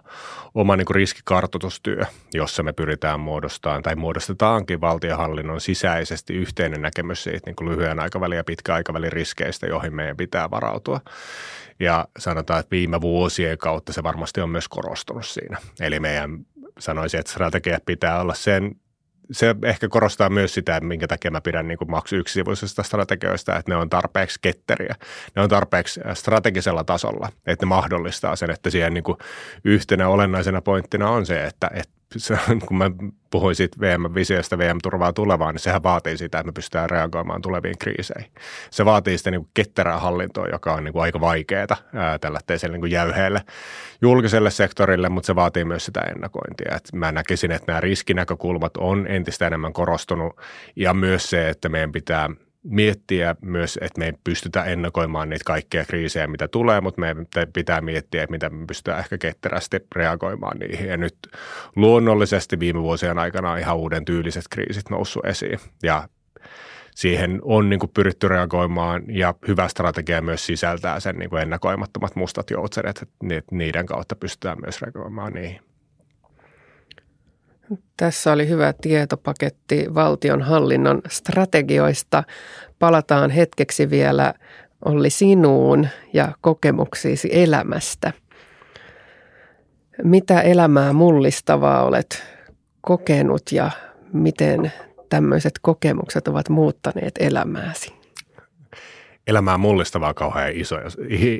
oma 0.56 0.75
niin 0.75 0.86
kuin 0.86 0.95
riskikartoitustyö, 0.95 2.06
jossa 2.34 2.63
me 2.63 2.73
pyritään 2.73 3.19
muodostamaan 3.19 3.84
tai 3.84 3.95
muodostetaankin 3.95 4.82
valtiohallinnon 4.82 5.62
sisäisesti 5.62 6.34
yhteinen 6.34 6.82
näkemys 6.82 7.23
siitä 7.23 7.45
niin 7.45 7.56
kuin 7.56 7.69
lyhyen 7.69 7.99
aikavälin 7.99 8.38
ja 8.38 8.43
pitkän 8.43 8.75
aikavälin 8.75 9.12
riskeistä, 9.12 9.67
joihin 9.67 9.95
meidän 9.95 10.17
pitää 10.17 10.51
varautua. 10.51 11.01
Ja 11.80 12.08
sanotaan, 12.19 12.60
että 12.60 12.71
viime 12.71 13.01
vuosien 13.01 13.58
kautta 13.58 13.93
se 13.93 14.03
varmasti 14.03 14.41
on 14.41 14.49
myös 14.49 14.67
korostunut 14.67 15.25
siinä. 15.25 15.58
Eli 15.80 15.99
meidän 15.99 16.45
sanoisin, 16.80 17.20
että 17.20 17.32
strategia 17.32 17.80
pitää 17.86 18.22
olla 18.22 18.34
sen, 18.34 18.76
se 19.32 19.56
ehkä 19.63 19.88
korostaa 19.88 20.30
myös 20.30 20.54
sitä, 20.54 20.80
minkä 20.80 21.08
takia 21.08 21.32
mä 21.32 21.42
pidän 21.42 21.68
niin 21.68 21.78
maksu 21.88 22.16
yksisivuisista 22.16 22.84
strategioista, 22.84 23.56
että 23.56 23.72
ne 23.72 23.76
on 23.76 23.90
tarpeeksi 23.90 24.40
ketteriä. 24.42 24.96
Ne 25.36 25.42
on 25.42 25.50
tarpeeksi 25.50 26.02
strategisella 26.13 26.84
tasolla, 26.84 27.30
että 27.46 27.66
ne 27.66 27.70
mahdollistaa 27.70 28.36
sen, 28.36 28.52
että 28.52 28.70
siihen 28.70 28.94
niin 28.94 29.04
yhtenä 29.63 30.08
olennaisena 30.08 30.62
pointtina 30.62 31.10
on 31.10 31.26
se, 31.26 31.46
että, 31.46 31.70
että 31.74 31.97
se, 32.17 32.38
kun 32.67 32.78
mä 32.78 32.91
puhuin 33.30 33.56
siitä 33.56 33.78
VM-visiosta, 33.80 34.58
VM 34.58 34.78
turvaa 34.84 35.13
tulevaan, 35.13 35.56
niin 35.56 35.62
sehän 35.62 35.84
vaatii 35.84 36.17
sitä, 36.17 36.39
että 36.39 36.48
me 36.48 36.52
pystytään 36.52 36.89
reagoimaan 36.89 37.41
tuleviin 37.41 37.78
kriiseihin. 37.78 38.32
Se 38.70 38.86
vaatii 38.86 39.17
sitä 39.17 39.32
niin 39.32 39.41
kuin 39.41 39.52
ketterää 39.54 40.00
hallintoa, 40.00 40.48
joka 40.48 40.74
on 40.74 40.84
niin 40.84 40.93
kuin 40.93 41.04
aika 41.04 41.22
vaikeaa 41.22 41.67
tällä 42.22 42.39
niin 42.70 42.80
kuin 42.80 42.91
jäyheelle 42.91 43.41
julkiselle 44.02 44.52
sektorille, 44.52 45.10
mutta 45.10 45.28
se 45.28 45.36
vaatii 45.36 45.65
myös 45.65 45.86
sitä 45.86 46.02
ennakointia. 46.02 46.76
Et 46.76 46.89
mä 46.93 47.12
näkisin, 47.12 47.52
että 47.52 47.72
nämä 47.72 47.82
riskinäkökulmat 47.82 48.78
on 48.78 49.08
entistä 49.08 49.48
enemmän 49.48 49.74
korostunut 49.74 50.41
ja 50.76 50.93
myös 50.93 51.30
se, 51.30 51.50
että 51.50 51.70
meidän 51.70 51.91
pitää– 51.91 52.30
miettiä 52.63 53.36
myös, 53.41 53.80
että 53.82 54.00
me 54.00 54.06
ei 54.06 54.13
pystytä 54.24 54.63
ennakoimaan 54.63 55.30
niitä 55.30 55.43
kaikkia 55.46 55.86
kriisejä, 55.86 56.28
mitä 56.28 56.48
tulee, 56.48 56.82
mutta 56.82 57.02
meidän 57.02 57.28
pitää 57.54 57.82
miettiä, 57.82 58.24
että 58.24 58.32
miten 58.32 58.56
me 58.56 58.65
pystytään 58.65 59.00
ehkä 59.00 59.17
ketterästi 59.17 59.80
reagoimaan 59.96 60.58
niihin. 60.58 60.89
Ja 60.89 60.98
nyt 60.98 61.17
luonnollisesti 61.76 62.60
viime 62.60 62.82
vuosien 62.82 63.20
aikana 63.20 63.52
on 63.52 63.60
ihan 63.60 63.78
uuden 63.78 64.06
tyyliset 64.06 64.43
kriisit 64.50 64.89
noussut 64.89 65.26
esiin 65.26 65.60
ja 65.84 66.10
siihen 66.96 67.39
on 67.43 67.70
niin 67.70 67.80
kuin 67.80 67.91
pyritty 67.93 68.28
reagoimaan 68.28 69.04
ja 69.08 69.34
hyvä 69.48 69.67
strategia 69.67 70.22
myös 70.22 70.46
sisältää 70.46 71.00
sen 71.00 71.15
niin 71.15 71.30
kuin 71.30 71.41
ennakoimattomat 71.41 72.15
mustat 72.15 72.50
joutsenet, 72.50 73.02
että 73.32 73.56
niiden 73.56 73.86
kautta 73.86 74.15
pystytään 74.15 74.58
myös 74.62 74.82
reagoimaan 74.82 75.34
niihin. 75.34 75.66
Tässä 77.97 78.32
oli 78.32 78.49
hyvä 78.49 78.73
tietopaketti 78.82 79.86
valtionhallinnon 79.95 81.01
strategioista. 81.08 82.23
Palataan 82.80 83.30
hetkeksi 83.30 83.89
vielä 83.89 84.34
Olli 84.86 85.10
sinuun 85.10 85.88
ja 86.13 86.32
kokemuksiisi 86.41 87.30
elämästä. 87.32 88.13
Mitä 90.03 90.41
elämää 90.41 90.93
mullistavaa 90.93 91.84
olet 91.84 92.23
kokenut 92.82 93.51
ja 93.51 93.71
miten 94.13 94.71
tämmöiset 95.10 95.53
kokemukset 95.62 96.27
ovat 96.27 96.49
muuttaneet 96.49 97.13
elämääsi? 97.19 97.97
elämää 99.27 99.58
mullistavaa 99.58 100.13
kauhean 100.13 100.51
iso, 100.53 100.75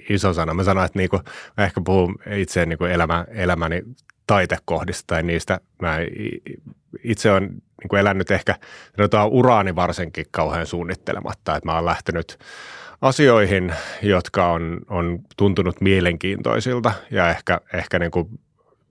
iso 0.10 0.34
sana. 0.34 0.54
Mä 0.54 0.64
sanoin, 0.64 0.86
että 0.86 1.00
niinku, 1.00 1.20
mä 1.58 1.64
ehkä 1.64 1.82
puhun 1.86 2.16
itse 2.32 2.66
niinku 2.66 2.86
elämä, 2.86 3.26
elämäni 3.30 3.84
taitekohdista 4.28 5.04
tai 5.08 5.24
niistä. 5.24 5.60
Mä 5.82 5.98
itse 7.04 7.32
olen 7.32 7.50
niin 7.50 7.90
kuin 7.90 8.00
elänyt 8.00 8.32
ehkä 8.32 8.56
sanotaan 8.98 9.30
uraani 9.30 9.76
varsinkin 9.76 10.26
kauhean 10.32 10.66
suunnittelematta, 10.66 11.56
että 11.56 11.70
mä 11.70 11.76
oon 11.76 11.86
lähtenyt 11.86 12.40
asioihin, 13.02 13.74
jotka 14.02 14.48
on, 14.48 14.80
on 14.90 15.20
tuntunut 15.38 15.82
mielenkiintoisilta 15.82 16.92
ja 17.12 17.30
ehkä, 17.30 17.62
ehkä 17.74 18.00
niin 18.00 18.12
kuin 18.12 18.40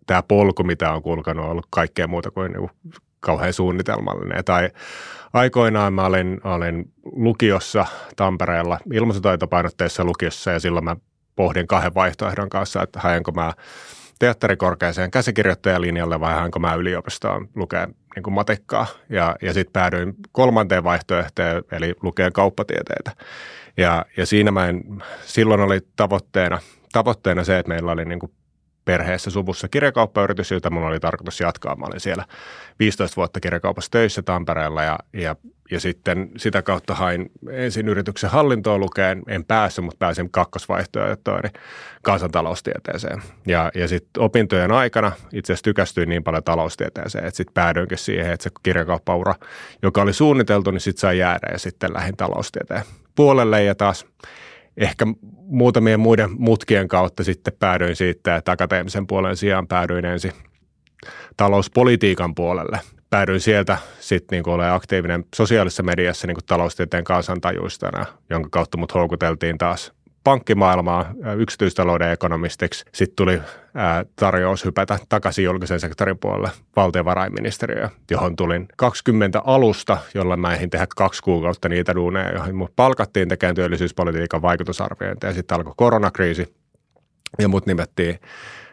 tämä 0.07 0.22
polku, 0.22 0.62
mitä 0.64 0.92
on 0.92 1.03
kulkenut, 1.03 1.44
on 1.44 1.51
ollut 1.51 1.66
kaikkea 1.70 2.07
muuta 2.07 2.31
kuin, 2.31 2.53
niin 2.53 2.61
kuin 2.61 2.94
kauhean 3.20 3.53
suunnitelmallinen. 3.53 4.44
Tai 4.44 4.70
aikoinaan 5.33 5.92
mä 5.92 6.07
olin, 6.07 6.40
olin 6.44 6.92
lukiossa 7.05 7.87
Tampereella 8.16 8.79
ilmastotaitopainotteessa 8.92 10.05
lukiossa 10.05 10.51
ja 10.51 10.61
silloin 10.61 10.85
mä 10.85 10.96
pohdin 11.37 11.66
kahden 11.66 11.94
vaihtoehdon 11.94 12.49
kanssa, 12.49 12.83
että 12.83 13.01
haenko 13.01 13.33
mä 13.33 13.53
teatterikorkeaseen 14.19 15.11
käsikirjoittajalinjalle 15.11 16.21
vai 16.21 16.35
haenko 16.35 16.59
mä 16.59 16.75
yliopistoon 16.75 17.49
lukea 17.55 17.87
niin 17.87 18.23
kuin 18.23 18.35
matikkaa. 18.35 18.87
Ja, 19.09 19.37
ja 19.43 19.53
sitten 19.53 19.73
päädyin 19.73 20.15
kolmanteen 20.33 20.85
vaihtoehtoon, 20.85 21.63
eli 21.73 21.95
lukea 22.03 22.31
kauppatieteitä. 22.31 23.13
Ja, 23.77 24.05
ja 24.17 24.27
siinä 24.27 24.51
mä 24.51 24.69
en, 24.69 24.83
silloin 25.25 25.61
oli 25.61 25.81
tavoitteena, 25.97 26.59
tavoitteena 26.93 27.45
se, 27.45 27.59
että 27.59 27.69
meillä 27.69 27.93
oli 27.93 28.05
niin 28.05 28.19
kuin 28.19 28.33
perheessä 28.87 29.31
suvussa 29.31 29.68
kirjakauppayritys, 29.68 30.51
jota 30.51 30.70
mun 30.70 30.83
oli 30.83 31.01
tarkoitus 31.01 31.40
jatkaa. 31.40 31.77
Mä 31.77 31.87
olin 31.87 32.01
siellä 32.01 32.25
15 32.79 33.16
vuotta 33.16 33.40
kirjakaupassa 33.40 33.90
töissä 33.90 34.22
Tampereella 34.22 34.83
ja, 34.83 34.99
ja, 35.12 35.37
ja 35.70 35.81
sitten 35.81 36.31
sitä 36.37 36.62
kautta 36.62 36.94
hain 36.94 37.31
ensin 37.51 37.88
yrityksen 37.88 38.31
hallintoa 38.31 38.79
lukeen. 38.79 39.22
En 39.29 39.44
päässyt, 39.44 39.85
mutta 39.85 39.99
pääsin 39.99 40.31
kakkosvaihtoehtoon 40.31 41.40
eli 41.44 41.53
kansantaloustieteeseen. 42.03 43.22
Ja, 43.46 43.70
ja 43.75 43.88
sitten 43.88 44.22
opintojen 44.22 44.72
aikana 44.72 45.12
itse 45.33 45.53
asiassa 45.53 45.64
tykästyin 45.64 46.09
niin 46.09 46.25
paljon 46.25 46.44
taloustieteeseen, 46.44 47.25
että 47.25 47.37
sitten 47.37 47.55
päädyinkin 47.55 47.99
siihen, 47.99 48.33
että 48.33 48.44
se 48.44 48.51
kirjakauppaura, 48.62 49.35
joka 49.83 50.03
oli 50.03 50.12
suunniteltu, 50.12 50.70
niin 50.70 50.81
sitten 50.81 51.01
sai 51.01 51.18
jäädä 51.18 51.49
ja 51.53 51.59
sitten 51.59 51.92
lähdin 51.94 52.16
taloustieteen 52.16 52.83
puolelle 53.14 53.64
ja 53.64 53.75
taas– 53.75 54.07
ehkä 54.77 55.07
muutamien 55.31 56.01
muiden 56.01 56.31
mutkien 56.39 56.89
kautta 56.89 57.25
sitten 57.25 57.55
päädyin 57.59 57.97
siitä, 57.97 58.37
että 58.37 58.53
akateemisen 58.53 59.07
puolen 59.07 59.37
sijaan 59.37 59.67
päädyin 59.67 60.05
ensin 60.05 60.33
talouspolitiikan 61.37 62.35
puolelle. 62.35 62.81
Päädyin 63.11 63.41
sieltä 63.41 63.79
sitten 64.01 64.37
niin 64.37 64.49
olemaan 64.49 64.77
aktiivinen 64.77 65.25
sosiaalisessa 65.35 65.83
mediassa 65.83 66.27
niin 66.27 66.35
kuin 66.35 66.47
taloustieteen 66.47 67.05
kansantajuistana, 67.05 68.07
jonka 68.31 68.49
kautta 68.51 68.79
mut 68.79 68.95
houkuteltiin 68.95 69.59
taas 69.59 69.93
pankkimaailmaa 70.27 71.12
yksityistalouden 71.39 72.11
ekonomistiksi. 72.11 72.85
Sitten 72.93 73.17
tuli 73.17 73.41
ää, 73.75 74.05
tarjous 74.17 74.65
hypätä 74.65 74.99
takaisin 75.09 75.45
julkisen 75.45 75.81
sektorin 75.81 76.19
puolelle 76.19 76.51
valtiovarainministeriöön, 76.77 77.91
johon 78.11 78.37
tulin 78.37 78.69
20 78.77 79.43
alusta, 79.45 79.99
jolla 80.15 80.37
mä 80.37 80.53
eihin 80.55 80.71
tehdä 80.71 80.87
kaksi 80.97 81.23
kuukautta 81.23 81.69
niitä 81.69 81.95
duuneja, 81.95 82.33
joihin 82.33 82.57
mut 82.57 82.77
palkattiin 82.77 83.29
tekemään 83.29 83.55
työllisyyspolitiikan 83.55 84.43
vaikutusarviointia. 84.43 85.33
Sitten 85.33 85.57
alkoi 85.57 85.75
koronakriisi 85.77 86.55
ja 87.39 87.49
mut 87.49 87.67
nimettiin 87.67 88.19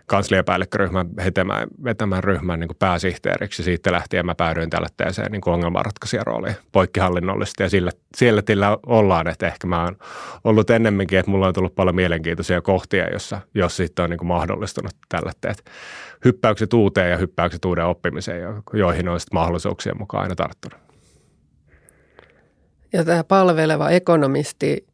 kansliapäällikköryhmän 0.06 1.16
vetämään, 1.16 1.68
vetämään 1.84 2.24
ryhmän 2.24 2.60
niin 2.60 2.70
pääsihteeriksi. 2.80 3.64
Siitä 3.64 3.92
lähtien 3.92 4.26
mä 4.26 4.36
päädyin 4.36 4.70
tällaiseen 4.70 5.32
niin 5.32 5.42
ongelmanratkaisijan 5.46 6.26
rooliin 6.26 6.56
poikkihallinnollisesti 6.72 7.64
ja 7.64 7.70
sillä, 7.70 7.92
siellä 8.18 8.42
tillä 8.42 8.78
ollaan, 8.86 9.28
että 9.28 9.48
ehkä 9.48 9.68
mä 9.68 9.84
oon 9.84 9.96
ollut 10.44 10.70
ennemminkin, 10.70 11.20
että 11.20 11.32
mulla 11.32 11.48
on 11.48 11.54
tullut 11.54 11.76
paljon 11.76 11.96
mielenkiintoisia 11.96 12.62
kohtia, 12.62 13.10
jossa, 13.12 13.42
jos 13.54 13.78
sitten 13.78 14.04
on 14.04 14.10
niin 14.10 14.28
mahdollistunut 14.28 14.94
tällaiset 15.10 15.66
hyppäykset 16.26 16.74
uuteen 16.74 17.12
ja 17.12 17.18
hyppäykset 17.18 17.66
uuden 17.66 17.86
oppimiseen, 17.86 18.64
joihin 18.74 19.10
on 19.10 19.20
mahdollisuuksien 19.34 19.98
mukaan 19.98 20.24
aina 20.24 20.36
tarttunut. 20.36 20.80
Ja 22.94 23.04
tämä 23.04 23.24
palveleva 23.24 23.90
ekonomisti 23.90 24.88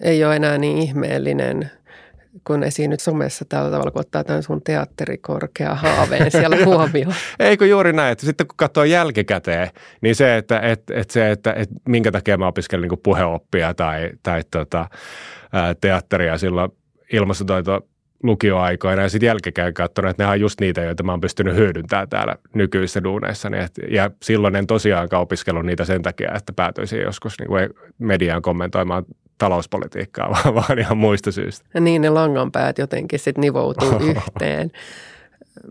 ei 0.00 0.24
ole 0.24 0.36
enää 0.36 0.58
niin 0.58 0.78
ihmeellinen– 0.78 1.70
kun 2.46 2.62
esiinnyt 2.64 3.00
somessa 3.00 3.44
tällä 3.44 3.70
tavalla, 3.70 3.90
kun 3.90 4.00
ottaa 4.00 4.24
tämän 4.24 4.42
sun 4.42 4.62
teatterikorkea 4.62 5.74
haaveen 5.74 6.30
siellä 6.30 6.56
huomioon. 6.66 7.14
Eikö 7.38 7.66
juuri 7.66 7.92
näin, 7.92 8.12
että 8.12 8.26
sitten 8.26 8.46
kun 8.46 8.56
katsoo 8.56 8.84
jälkikäteen, 8.84 9.70
niin 10.00 10.14
se, 10.14 10.36
että, 10.36 10.60
että, 10.60 10.94
että, 10.94 11.12
se, 11.12 11.30
että, 11.30 11.52
että 11.52 11.74
minkä 11.88 12.12
takia 12.12 12.38
mä 12.38 12.46
opiskelin 12.46 12.88
niin 12.88 13.00
puheoppia 13.02 13.74
tai, 13.74 14.10
tai 14.22 14.42
tota, 14.50 14.88
teatteria 15.80 16.38
silloin 16.38 16.70
ilmastotoito 17.12 17.80
lukioaikoina 18.22 19.02
ja 19.02 19.08
sitten 19.08 19.26
jälkikäteen 19.26 19.74
katsonut, 19.74 20.10
että 20.10 20.22
ne 20.22 20.30
on 20.30 20.40
just 20.40 20.60
niitä, 20.60 20.80
joita 20.80 21.02
mä 21.02 21.12
oon 21.12 21.20
pystynyt 21.20 21.56
hyödyntämään 21.56 22.08
täällä 22.08 22.36
nykyisissä 22.54 23.04
duuneissa. 23.04 23.50
Niin 23.50 23.62
et, 23.62 23.72
ja 23.90 24.10
silloin 24.22 24.56
en 24.56 24.66
tosiaankaan 24.66 25.22
opiskellut 25.22 25.66
niitä 25.66 25.84
sen 25.84 26.02
takia, 26.02 26.34
että 26.34 26.52
päätyisin 26.52 27.00
joskus 27.00 27.38
niin 27.38 27.48
kuin 27.48 27.70
mediaan 27.98 28.42
kommentoimaan 28.42 29.04
talouspolitiikkaa, 29.40 30.30
vaan, 30.34 30.54
vaan 30.54 30.78
ihan 30.78 30.98
muista 30.98 31.32
syistä. 31.32 31.68
Ja 31.74 31.80
niin 31.80 32.02
ne 32.02 32.10
langanpäät 32.10 32.78
jotenkin 32.78 33.18
sitten 33.18 33.42
nivoutuu 33.42 33.98
yhteen. 33.98 34.70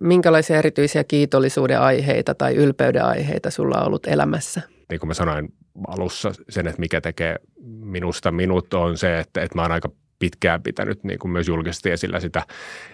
Minkälaisia 0.02 0.58
erityisiä 0.58 1.04
kiitollisuuden 1.04 1.80
aiheita 1.80 2.36
tai 2.36 2.56
ylpeyden 2.56 3.06
aiheita 3.06 3.52
sulla 3.52 3.78
on 3.80 3.88
ollut 3.88 4.08
elämässä? 4.08 4.62
Niin 4.90 5.00
kuin 5.00 5.08
mä 5.08 5.14
sanoin 5.14 5.54
alussa, 5.88 6.32
sen, 6.50 6.68
että 6.68 6.80
mikä 6.80 7.02
tekee 7.02 7.36
minusta 7.84 8.32
minut 8.32 8.74
on 8.74 8.98
se, 8.98 9.20
että, 9.20 9.42
että 9.42 9.56
mä 9.56 9.62
oon 9.62 9.72
aika 9.72 9.90
pitkään 10.20 10.64
pitänyt 10.64 11.04
niin 11.04 11.20
kuin 11.20 11.32
myös 11.32 11.48
julkisesti 11.48 11.92
esillä 11.92 12.20
sitä, 12.20 12.44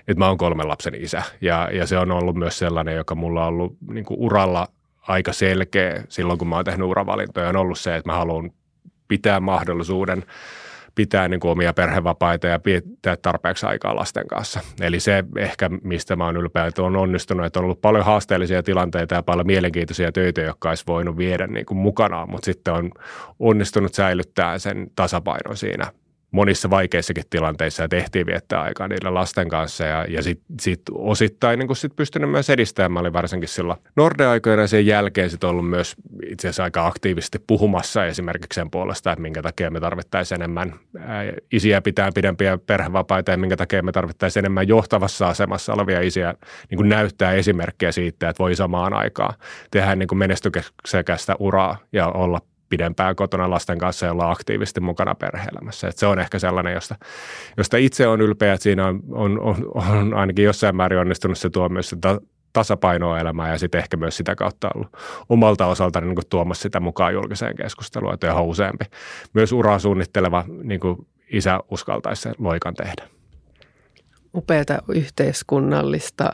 että 0.08 0.20
mä 0.20 0.28
oon 0.28 0.38
kolmen 0.38 0.68
lapsen 0.68 0.96
isä. 0.96 1.24
Ja, 1.42 1.70
ja 1.74 1.88
se 1.88 1.98
on 1.98 2.12
ollut 2.12 2.36
myös 2.36 2.60
sellainen, 2.60 2.96
joka 2.96 3.16
mulla 3.16 3.42
on 3.42 3.48
ollut 3.48 3.78
niin 3.90 4.06
kuin 4.06 4.20
uralla 4.20 4.68
aika 5.02 5.34
selkeä 5.34 6.04
silloin, 6.10 6.40
kun 6.40 6.48
mä 6.48 6.56
oon 6.56 6.66
tehnyt 6.66 6.88
uravalintoja, 6.88 7.50
on 7.50 7.56
ollut 7.56 7.80
se, 7.80 7.96
että 7.96 8.12
mä 8.12 8.18
haluan 8.18 8.52
pitää 9.08 9.40
mahdollisuuden– 9.40 10.26
pitää 10.96 11.28
niin 11.28 11.40
kuin 11.40 11.52
omia 11.52 11.74
perhevapaita 11.74 12.48
ja 12.48 12.60
pitää 12.60 13.18
tarpeeksi 13.22 13.66
aikaa 13.66 13.96
lasten 13.96 14.28
kanssa. 14.28 14.60
Eli 14.82 15.00
se 15.00 15.24
ehkä, 15.38 15.70
mistä 15.84 16.16
mä 16.16 16.26
oon 16.26 16.38
ylpeä, 16.38 16.66
että 16.66 16.84
on 16.84 16.96
onnistunut, 16.96 17.46
että 17.46 17.60
on 17.60 17.64
ollut 17.64 17.82
paljon 17.82 18.06
haasteellisia 18.06 18.64
tilanteita 18.64 19.16
ja 19.16 19.24
paljon 19.24 19.48
mielenkiintoisia 19.48 20.12
töitä, 20.12 20.42
jotka 20.42 20.70
olisi 20.70 20.84
voinut 20.88 21.18
viedä 21.18 21.48
niin 21.48 21.66
kuin 21.66 21.78
mukanaan, 21.78 22.32
mutta 22.32 22.46
sitten 22.46 22.74
on 22.74 22.92
onnistunut 23.40 23.94
säilyttää 23.94 24.60
sen 24.60 24.88
tasapainon 24.96 25.58
siinä 25.58 25.92
monissa 26.36 26.70
vaikeissakin 26.70 27.24
tilanteissa 27.30 27.84
ja 27.84 27.90
tehtiin 27.90 28.26
viettää 28.26 28.62
aikaa 28.62 28.88
niillä 28.88 29.14
lasten 29.14 29.50
kanssa 29.50 29.86
ja, 29.86 30.06
ja 30.10 30.24
sitten 30.24 30.56
sit 30.62 30.82
osittain 30.92 31.60
niin 31.60 31.76
sit 31.76 31.96
pystynyt 31.96 32.30
myös 32.32 32.50
edistämään. 32.50 32.92
Mä 32.92 33.00
olin 33.00 33.14
varsinkin 33.14 33.50
sillä 33.50 33.76
Norde-aikoina 33.96 34.62
ja 34.62 34.68
sen 34.68 34.86
jälkeen 34.86 35.30
sit 35.30 35.44
ollut 35.44 35.70
myös 35.70 35.96
itse 36.32 36.48
asiassa 36.48 36.64
aika 36.64 36.88
aktiivisesti 36.88 37.40
puhumassa 37.48 38.06
esimerkiksi 38.06 38.56
sen 38.56 38.72
puolesta, 38.72 39.12
että 39.12 39.22
minkä 39.22 39.42
takia 39.42 39.72
me 39.72 39.80
tarvittaisiin 39.80 40.42
enemmän 40.42 40.74
isiä 41.52 41.82
pitää 41.82 42.10
pidempiä 42.16 42.58
perhevapaita 42.58 43.32
ja 43.32 43.38
minkä 43.38 43.58
takia 43.58 43.84
me 43.84 43.92
tarvittaisiin 43.92 44.42
enemmän 44.42 44.68
johtavassa 44.68 45.28
asemassa 45.28 45.74
olevia 45.74 46.02
isiä 46.02 46.34
niin 46.70 46.78
kuin 46.78 46.90
näyttää 46.90 47.34
esimerkkejä 47.34 47.92
siitä, 47.92 48.30
että 48.30 48.44
voi 48.44 48.56
samaan 48.56 48.94
aikaan 48.94 49.34
tehdä 49.72 49.96
niin 49.96 50.08
kuin 50.08 50.20
menestyksekästä 50.20 51.36
uraa 51.40 51.78
ja 51.94 52.08
olla 52.08 52.42
pidempään 52.70 53.16
kotona 53.16 53.50
lasten 53.50 53.78
kanssa 53.78 54.06
ja 54.06 54.12
olla 54.12 54.32
aktiivisesti 54.32 54.82
mukana 54.82 55.16
perheelämässä. 55.16 55.88
Et 55.88 55.98
se 55.98 56.06
on 56.06 56.20
ehkä 56.20 56.40
sellainen, 56.40 56.74
josta, 56.74 56.96
josta 57.58 57.78
itse 57.78 58.08
on 58.08 58.22
ylpeä, 58.22 58.54
että 58.54 58.64
siinä 58.64 58.88
on, 58.88 59.04
on, 59.12 59.40
on, 59.40 59.72
on 59.74 60.14
ainakin 60.14 60.46
jossain 60.46 60.76
määrin 60.76 61.00
onnistunut 61.00 61.38
se 61.38 61.50
tuo 61.50 61.70
myös 61.70 61.90
sitä 61.90 62.20
tasapainoa 62.54 63.20
elämään 63.20 63.52
ja 63.52 63.58
sitten 63.58 63.80
ehkä 63.80 63.98
myös 63.98 64.18
sitä 64.18 64.36
kautta 64.36 64.70
ollut 64.76 64.98
omalta 65.30 65.66
osalta 65.66 66.02
niin 66.02 66.16
kuin 66.16 66.26
tuomassa 66.30 66.62
sitä 66.62 66.80
mukaan 66.80 67.14
julkiseen 67.14 67.56
keskusteluun, 67.56 68.14
että 68.14 68.32
ihan 68.32 68.46
useampi 68.46 68.86
myös 69.34 69.52
uraa 69.52 69.80
suunnitteleva 69.80 70.44
niin 70.64 70.80
kuin 70.80 71.08
isä 71.32 71.60
uskaltaisi 71.72 72.22
sen 72.22 72.36
loikan 72.38 72.74
tehdä. 72.74 73.08
Upeata 74.36 74.78
yhteiskunnallista 74.88 76.32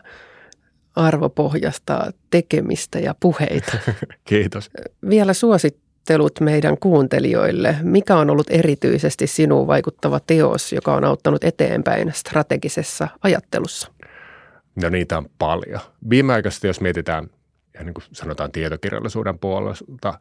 arvopohjasta 0.95 2.11
tekemistä 2.29 2.99
ja 2.99 3.15
puheita. 3.19 3.77
Kiitos. 4.23 4.69
Vielä 5.09 5.33
suosit 5.33 5.77
suosittelut 6.01 6.39
meidän 6.39 6.77
kuuntelijoille? 6.77 7.75
Mikä 7.81 8.15
on 8.17 8.29
ollut 8.29 8.47
erityisesti 8.49 9.27
sinuun 9.27 9.67
vaikuttava 9.67 10.19
teos, 10.19 10.73
joka 10.73 10.95
on 10.95 11.03
auttanut 11.03 11.43
eteenpäin 11.43 12.11
strategisessa 12.13 13.07
ajattelussa? 13.23 13.91
No 14.75 14.89
niitä 14.89 15.17
on 15.17 15.29
paljon. 15.37 15.79
Viimeaikaisesti, 16.09 16.67
jos 16.67 16.81
mietitään, 16.81 17.29
niin 17.83 17.93
kuin 17.93 18.03
sanotaan 18.11 18.51
tietokirjallisuuden 18.51 19.39
puolelta, 19.39 20.19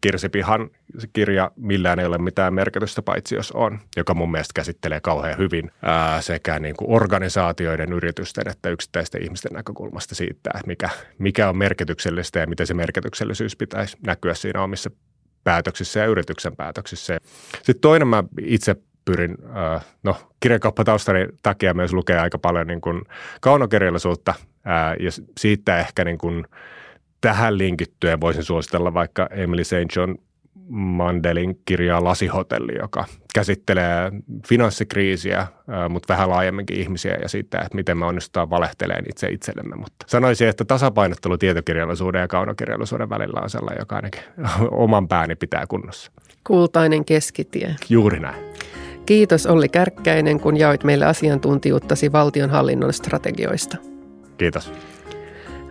Kirsipihan 0.00 0.70
kirja 1.12 1.50
Millään 1.56 1.98
ei 1.98 2.06
ole 2.06 2.18
mitään 2.18 2.54
merkitystä, 2.54 3.02
paitsi 3.02 3.34
jos 3.34 3.52
on, 3.52 3.78
joka 3.96 4.14
mun 4.14 4.30
mielestä 4.30 4.52
käsittelee 4.54 5.00
kauhean 5.00 5.38
hyvin 5.38 5.70
ää, 5.82 6.22
sekä 6.22 6.58
niin 6.58 6.76
kuin 6.76 6.90
organisaatioiden, 6.90 7.92
yritysten 7.92 8.48
että 8.48 8.68
yksittäisten 8.68 9.22
ihmisten 9.22 9.52
näkökulmasta 9.52 10.14
siitä, 10.14 10.50
että 10.54 10.66
mikä, 10.66 10.90
mikä 11.18 11.48
on 11.48 11.56
merkityksellistä 11.56 12.38
ja 12.38 12.46
miten 12.46 12.66
se 12.66 12.74
merkityksellisyys 12.74 13.56
pitäisi 13.56 13.96
näkyä 14.06 14.34
siinä 14.34 14.62
omissa 14.62 14.90
päätöksissä 15.44 16.00
ja 16.00 16.06
yrityksen 16.06 16.56
päätöksissä. 16.56 17.18
Sitten 17.54 17.80
toinen 17.80 18.08
mä 18.08 18.24
itse 18.40 18.76
pyrin, 19.04 19.36
no 20.02 20.16
kirjakauppataustani 20.40 21.26
takia 21.42 21.74
myös 21.74 21.92
lukee 21.92 22.18
aika 22.18 22.38
paljon 22.38 22.66
niin 22.66 22.80
kuin 22.80 23.02
kaunokirjallisuutta 23.40 24.34
ja 25.00 25.10
siitä 25.38 25.78
ehkä 25.78 26.04
niin 26.04 26.18
kuin 26.18 26.44
tähän 27.20 27.58
linkittyen 27.58 28.20
voisin 28.20 28.44
suositella 28.44 28.94
vaikka 28.94 29.28
Emily 29.30 29.64
St. 29.64 29.96
John 29.96 30.14
Mandelin 30.70 31.60
kirjaa 31.64 32.04
Lasihotelli, 32.04 32.78
joka 32.78 33.04
käsittelee 33.34 34.12
finanssikriisiä, 34.48 35.46
mutta 35.88 36.12
vähän 36.12 36.30
laajemminkin 36.30 36.80
ihmisiä 36.80 37.16
ja 37.22 37.28
siitä, 37.28 37.58
että 37.58 37.74
miten 37.74 37.98
me 37.98 38.06
onnistutaan 38.06 38.50
valehteleen 38.50 39.04
itse 39.10 39.28
itsellemme. 39.28 39.76
Mutta 39.76 40.06
sanoisin, 40.08 40.48
että 40.48 40.64
tasapainottelu 40.64 41.38
tietokirjallisuuden 41.38 42.20
ja 42.20 42.28
kaunokirjallisuuden 42.28 43.10
välillä 43.10 43.40
on 43.42 43.50
sellainen, 43.50 43.80
joka 43.80 43.96
ainakin 43.96 44.22
oman 44.70 45.08
pääni 45.08 45.36
pitää 45.36 45.66
kunnossa. 45.68 46.12
Kultainen 46.46 47.04
keskitie. 47.04 47.76
Juuri 47.88 48.20
näin. 48.20 48.44
Kiitos 49.06 49.46
Olli 49.46 49.68
Kärkkäinen, 49.68 50.40
kun 50.40 50.56
jaoit 50.56 50.84
meille 50.84 51.04
asiantuntijuuttasi 51.04 52.12
valtionhallinnon 52.12 52.92
strategioista. 52.92 53.76
Kiitos. 54.38 54.72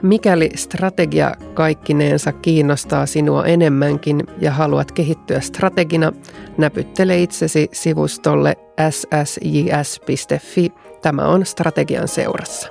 Mikäli 0.02 0.50
strategia 0.56 1.36
kaikkineensa 1.54 2.32
kiinnostaa 2.32 3.06
sinua 3.06 3.46
enemmänkin 3.46 4.24
ja 4.42 4.52
haluat 4.52 4.92
kehittyä 4.92 5.40
strategina, 5.40 6.14
näpyttele 6.58 7.22
itsesi 7.22 7.70
sivustolle 7.72 8.58
ssjs.fi. 8.90 10.72
Tämä 11.02 11.28
on 11.28 11.46
strategian 11.46 12.08
seurassa. 12.08 12.68